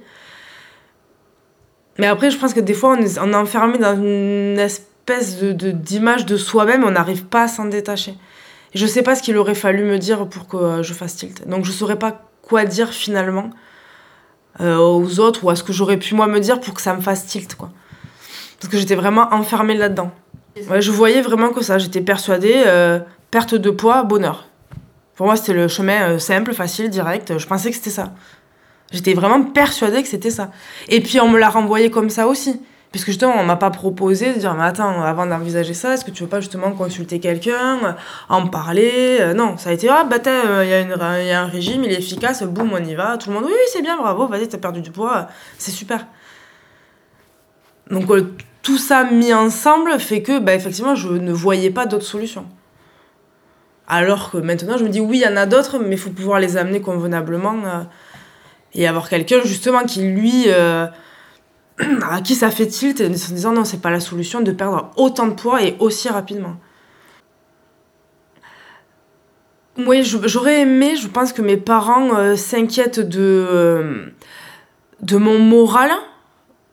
Mais 1.99 2.07
après, 2.07 2.31
je 2.31 2.39
pense 2.39 2.55
que 2.55 2.61
des 2.61 2.75
fois, 2.75 2.97
on 2.99 3.03
est, 3.03 3.19
on 3.19 3.33
est 3.33 3.37
enfermé 3.37 3.79
dans 3.79 3.97
une 3.97 4.59
espèce 4.59 5.39
de, 5.41 5.71
d'image 5.71 6.25
de, 6.25 6.37
soi-même, 6.37 6.85
on 6.85 6.93
n'arrive 6.93 7.25
pas 7.25 7.43
à 7.43 7.49
s'en 7.49 7.67
détacher. 7.67 8.15
Et 8.75 8.79
je 8.79 8.87
sais 8.87 9.03
pas 9.03 9.15
ce 9.15 9.23
qu'il 9.23 9.37
aurait 9.37 9.55
fallu 9.55 9.85
me 9.85 9.99
dire 9.99 10.27
pour 10.29 10.49
que 10.49 10.83
je 10.83 10.95
fasse 10.95 11.17
tilt. 11.17 11.47
Donc 11.47 11.65
je 11.65 11.73
saurais 11.73 11.99
pas 11.99 12.23
quoi 12.41 12.65
dire 12.65 12.91
finalement. 12.91 13.51
Euh, 14.61 14.77
aux 14.77 15.19
autres 15.19 15.45
ou 15.45 15.51
à 15.51 15.57
ce 15.57 15.65
que 15.65 15.73
j'aurais 15.73 15.97
pu 15.97 16.15
moi 16.15 16.27
me 16.27 16.39
dire 16.39 16.61
pour 16.61 16.75
que 16.75 16.83
ça 16.83 16.95
me 16.95 17.01
fasse 17.01 17.25
tilt 17.25 17.55
quoi. 17.55 17.71
Parce 18.61 18.71
que 18.71 18.77
j'étais 18.77 18.95
vraiment 18.95 19.33
enfermée 19.33 19.75
là-dedans. 19.75 20.13
Ouais, 20.69 20.83
je 20.83 20.91
voyais 20.91 21.23
vraiment 21.23 21.49
que 21.51 21.63
ça, 21.63 21.79
j'étais 21.79 22.03
persuadée, 22.03 22.63
euh, 22.67 23.01
perte 23.31 23.55
de 23.55 23.71
poids, 23.71 24.03
bonheur. 24.03 24.49
Pour 25.15 25.27
moi, 25.27 25.37
c'était 25.37 25.53
le 25.53 25.69
chemin 25.69 26.11
euh, 26.11 26.19
simple, 26.19 26.55
facile, 26.55 26.89
direct. 26.91 27.39
Je 27.39 27.47
pensais 27.47 27.71
que 27.71 27.77
c'était 27.77 27.91
ça. 27.91 28.13
J'étais 28.93 29.15
vraiment 29.15 29.43
persuadée 29.43 30.03
que 30.03 30.09
c'était 30.09 30.31
ça. 30.31 30.51
Et 30.89 31.01
puis, 31.01 31.21
on 31.21 31.29
me 31.29 31.39
l'a 31.39 31.49
renvoyé 31.49 31.91
comme 31.91 32.11
ça 32.11 32.27
aussi. 32.27 32.61
Puisque 32.93 33.07
justement, 33.07 33.35
on 33.39 33.45
m'a 33.45 33.57
pas 33.57 33.71
proposé 33.71 34.35
de 34.35 34.39
dire, 34.39 34.55
mais 34.55 34.65
attends, 34.65 35.03
avant 35.03 35.25
d'envisager 35.25 35.73
ça, 35.73 35.95
est-ce 35.95 36.05
que 36.05 36.11
tu 36.11 36.25
veux 36.25 36.29
pas 36.29 36.41
justement 36.41 36.73
consulter 36.73 37.21
quelqu'un, 37.21 37.97
en 38.29 38.47
parler 38.47 39.17
euh, 39.19 39.33
Non, 39.33 39.57
ça 39.57 39.71
a 39.71 39.73
été, 39.73 39.89
ah 39.89 40.05
bah 40.05 40.19
il 40.23 40.29
euh, 40.29 40.65
y, 40.67 41.27
y, 41.27 41.31
a 41.31 41.41
un 41.41 41.47
régime, 41.47 41.85
il 41.85 41.91
est 41.91 41.99
efficace, 41.99 42.43
boum, 42.43 42.71
on 42.71 42.85
y 42.85 42.95
va. 42.95 43.17
Tout 43.17 43.31
le 43.31 43.37
monde, 43.37 43.45
oui, 43.47 43.53
oui 43.55 43.67
c'est 43.73 43.81
bien, 43.81 43.97
bravo, 43.97 44.27
vas-y, 44.27 44.47
t'as 44.47 44.59
perdu 44.59 44.83
du 44.83 44.91
poids, 44.91 45.29
c'est 45.57 45.71
super. 45.71 46.07
Donc 47.91 48.11
tout 48.61 48.77
ça 48.77 49.05
mis 49.05 49.33
ensemble 49.33 49.99
fait 49.99 50.21
que, 50.21 50.39
bah, 50.39 50.55
effectivement, 50.55 50.95
je 50.95 51.09
ne 51.09 51.33
voyais 51.33 51.71
pas 51.71 51.87
d'autres 51.87 52.05
solutions. 52.05 52.45
Alors 53.89 54.31
que 54.31 54.39
maintenant, 54.39 54.79
je 54.79 54.85
me 54.85 54.89
dis, 54.89 55.01
oui, 55.01 55.19
il 55.19 55.23
y 55.23 55.33
en 55.33 55.37
a 55.37 55.47
d'autres, 55.47 55.79
mais 55.79 55.97
il 55.97 55.99
faut 55.99 56.11
pouvoir 56.11 56.41
les 56.41 56.57
amener 56.57 56.81
convenablement 56.81 57.87
et 58.75 58.87
avoir 58.87 59.09
quelqu'un 59.09 59.41
justement 59.45 59.85
qui, 59.85 60.03
lui 60.03 60.47
à 62.11 62.21
qui 62.21 62.35
ça 62.35 62.51
fait 62.51 62.67
tilt 62.67 63.01
en 63.01 63.17
se 63.17 63.33
disant 63.33 63.53
non, 63.53 63.65
c'est 63.65 63.81
pas 63.81 63.91
la 63.91 64.01
solution 64.01 64.41
de 64.41 64.53
perdre 64.53 64.91
autant 64.97 65.27
de 65.27 65.35
poids 65.35 65.63
et 65.63 65.77
aussi 65.79 66.09
rapidement. 66.09 66.57
Oui, 69.79 70.03
j'aurais 70.05 70.61
aimé, 70.61 70.97
je 70.97 71.09
pense 71.09 71.33
que 71.33 71.41
mes 71.41 71.57
parents 71.57 72.15
euh, 72.15 72.37
s'inquiètent 72.37 73.01
de, 73.01 73.21
euh, 73.21 74.07
de 75.01 75.17
mon 75.17 75.39
moral, 75.39 75.91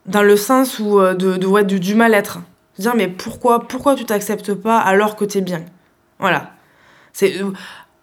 dans 0.05 0.21
le 0.21 0.35
sens 0.35 0.79
où 0.79 0.99
euh, 0.99 1.13
de, 1.13 1.37
de 1.37 1.61
du, 1.63 1.79
du 1.79 1.95
mal-être. 1.95 2.39
Dire 2.77 2.95
mais 2.95 3.07
pourquoi, 3.07 3.67
pourquoi 3.67 3.95
tu 3.95 4.03
t'acceptes 4.03 4.53
pas 4.53 4.79
alors 4.79 5.15
que 5.15 5.23
t'es 5.23 5.41
bien? 5.41 5.63
Voilà. 6.19 6.51
C'est 7.13 7.35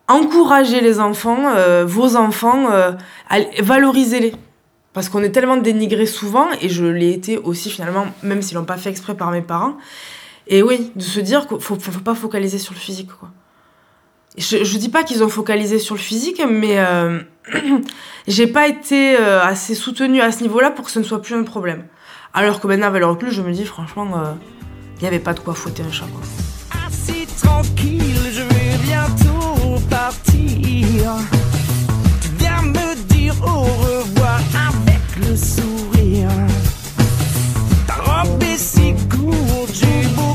encourager 0.09 0.81
les 0.81 1.01
enfants, 1.01 1.53
vos 1.85 2.16
enfants, 2.16 2.69
valorisez-les. 3.61 4.35
Parce 4.92 5.09
qu'on 5.11 5.23
est 5.23 5.31
tellement 5.31 5.59
dénigré 5.59 6.07
souvent, 6.07 6.49
et 6.62 6.69
je 6.69 6.87
l'ai 6.87 7.12
été 7.12 7.37
aussi 7.38 7.71
finalement, 7.71 8.07
même 8.23 8.40
s'ils 8.40 8.57
l'ont 8.57 8.64
pas 8.64 8.79
fait 8.79 8.88
exprès 8.88 9.14
par 9.14 9.31
mes 9.31 9.42
parents. 9.42 9.77
Et 10.47 10.62
oui, 10.62 10.92
de 10.97 11.03
se 11.03 11.21
dire 11.21 11.47
qu'il 11.47 11.61
faut, 11.61 11.79
faut 11.79 12.01
pas 12.01 12.14
focaliser 12.14 12.59
sur 12.59 12.73
le 12.73 12.79
physique, 12.79 13.11
quoi. 13.19 13.31
Je, 14.38 14.64
je 14.64 14.79
dis 14.79 14.90
pas 14.90 15.03
qu'ils 15.03 15.25
ont 15.25 15.29
focalisé 15.29 15.79
sur 15.79 15.95
le 15.95 16.01
physique, 16.01 16.42
mais 16.49 16.79
euh, 16.79 17.21
j'ai 18.29 18.47
pas 18.47 18.69
été 18.69 19.16
euh, 19.16 19.42
assez 19.42 19.75
soutenue 19.75 20.21
à 20.21 20.31
ce 20.31 20.42
niveau-là 20.42 20.71
pour 20.71 20.85
que 20.85 20.90
ce 20.90 20.99
ne 20.99 21.05
soit 21.05 21.23
plus 21.23 21.35
un 21.35 21.42
problème. 21.42 21.85
Alors 22.35 22.61
que 22.61 22.66
maintenant, 22.66 22.88
avec 22.88 23.01
le 23.01 23.07
recul, 23.07 23.31
je 23.31 23.40
me 23.40 23.53
dis 23.53 23.64
franchement, 23.64 24.07
il 24.07 24.14
euh, 24.14 25.01
n'y 25.01 25.09
avait 25.09 25.21
pas 25.21 25.33
de 25.33 25.40
quoi 25.40 25.55
fouetter 25.55 25.83
un 25.83 25.92
chat. 25.92 26.07
Tu 30.25 30.37
viens 32.39 32.63
me 32.63 32.95
dire 33.09 33.35
au 33.43 33.63
revoir 33.63 34.41
le 35.21 35.37
sourire. 35.37 36.31
Ta 37.87 37.95
robe 37.95 38.43
est 38.43 38.59
si 38.59 38.95
courte, 39.09 39.73
j'ai 39.73 40.09
beaucoup 40.15 40.26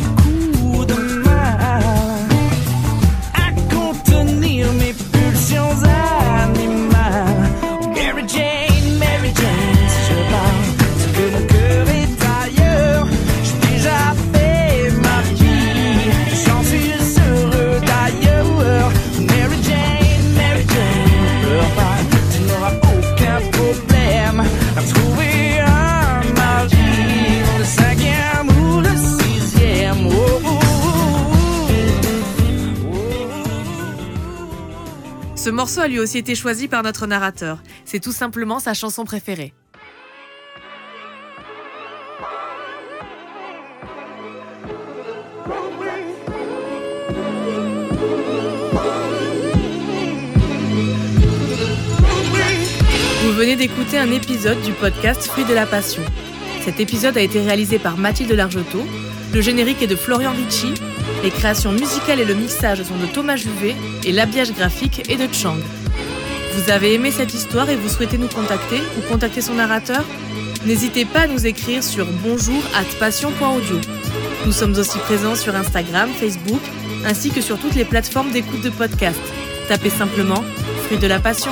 lui 35.92 36.00
aussi 36.00 36.18
été 36.18 36.36
choisi 36.36 36.68
par 36.68 36.84
notre 36.84 37.06
narrateur. 37.06 37.62
C'est 37.86 38.00
tout 38.00 38.14
simplement 38.14 38.60
sa 38.60 38.74
chanson 38.74 39.04
préférée. 39.04 39.54
Vous 53.24 53.34
venez 53.34 53.56
d'écouter 53.56 53.98
un 53.98 54.12
épisode 54.12 54.62
du 54.62 54.72
podcast 54.72 55.24
Fruit 55.24 55.46
de 55.46 55.54
la 55.54 55.66
Passion. 55.66 56.04
Cet 56.64 56.80
épisode 56.80 57.18
a 57.18 57.22
été 57.22 57.42
réalisé 57.42 57.80
par 57.80 57.98
Mathilde 57.98 58.32
Largetot. 58.32 58.86
Le 59.34 59.42
générique 59.42 59.82
est 59.82 59.88
de 59.88 59.96
Florian 59.96 60.32
Ricci. 60.32 60.74
Les 61.24 61.32
créations 61.32 61.72
musicales 61.72 62.20
et 62.20 62.26
le 62.26 62.34
mixage 62.34 62.84
sont 62.84 62.98
de 62.98 63.08
Thomas 63.08 63.36
Juvet 63.36 63.76
et 64.06 64.12
l'habillage 64.12 64.54
graphique 64.54 65.10
est 65.10 65.18
de 65.18 65.34
Chang. 65.34 65.58
Vous 66.54 66.70
avez 66.70 66.94
aimé 66.94 67.12
cette 67.12 67.34
histoire 67.34 67.70
et 67.70 67.76
vous 67.76 67.88
souhaitez 67.88 68.18
nous 68.18 68.28
contacter 68.28 68.82
ou 68.98 69.02
contacter 69.10 69.42
son 69.42 69.54
narrateur? 69.54 70.04
N'hésitez 70.66 71.06
pas 71.06 71.22
à 71.22 71.28
nous 71.28 71.48
écrire 71.48 71.84
sur 71.84 72.06
bonjour 72.24 72.62
passion.audio. 73.00 73.78
Nous 74.46 74.52
sommes 74.52 74.76
aussi 74.78 74.98
présents 75.00 75.36
sur 75.36 75.56
Instagram, 75.56 76.10
Facebook, 76.10 76.62
ainsi 77.06 77.32
que 77.32 77.42
sur 77.42 77.58
toutes 77.58 77.76
les 77.76 77.86
plateformes 77.86 78.32
d'écoute 78.32 78.62
de 78.62 78.70
podcast. 78.70 79.20
Tapez 79.70 79.90
simplement 79.90 80.44
Fruit 80.86 80.98
de 80.98 81.08
la 81.08 81.20
Passion. 81.20 81.52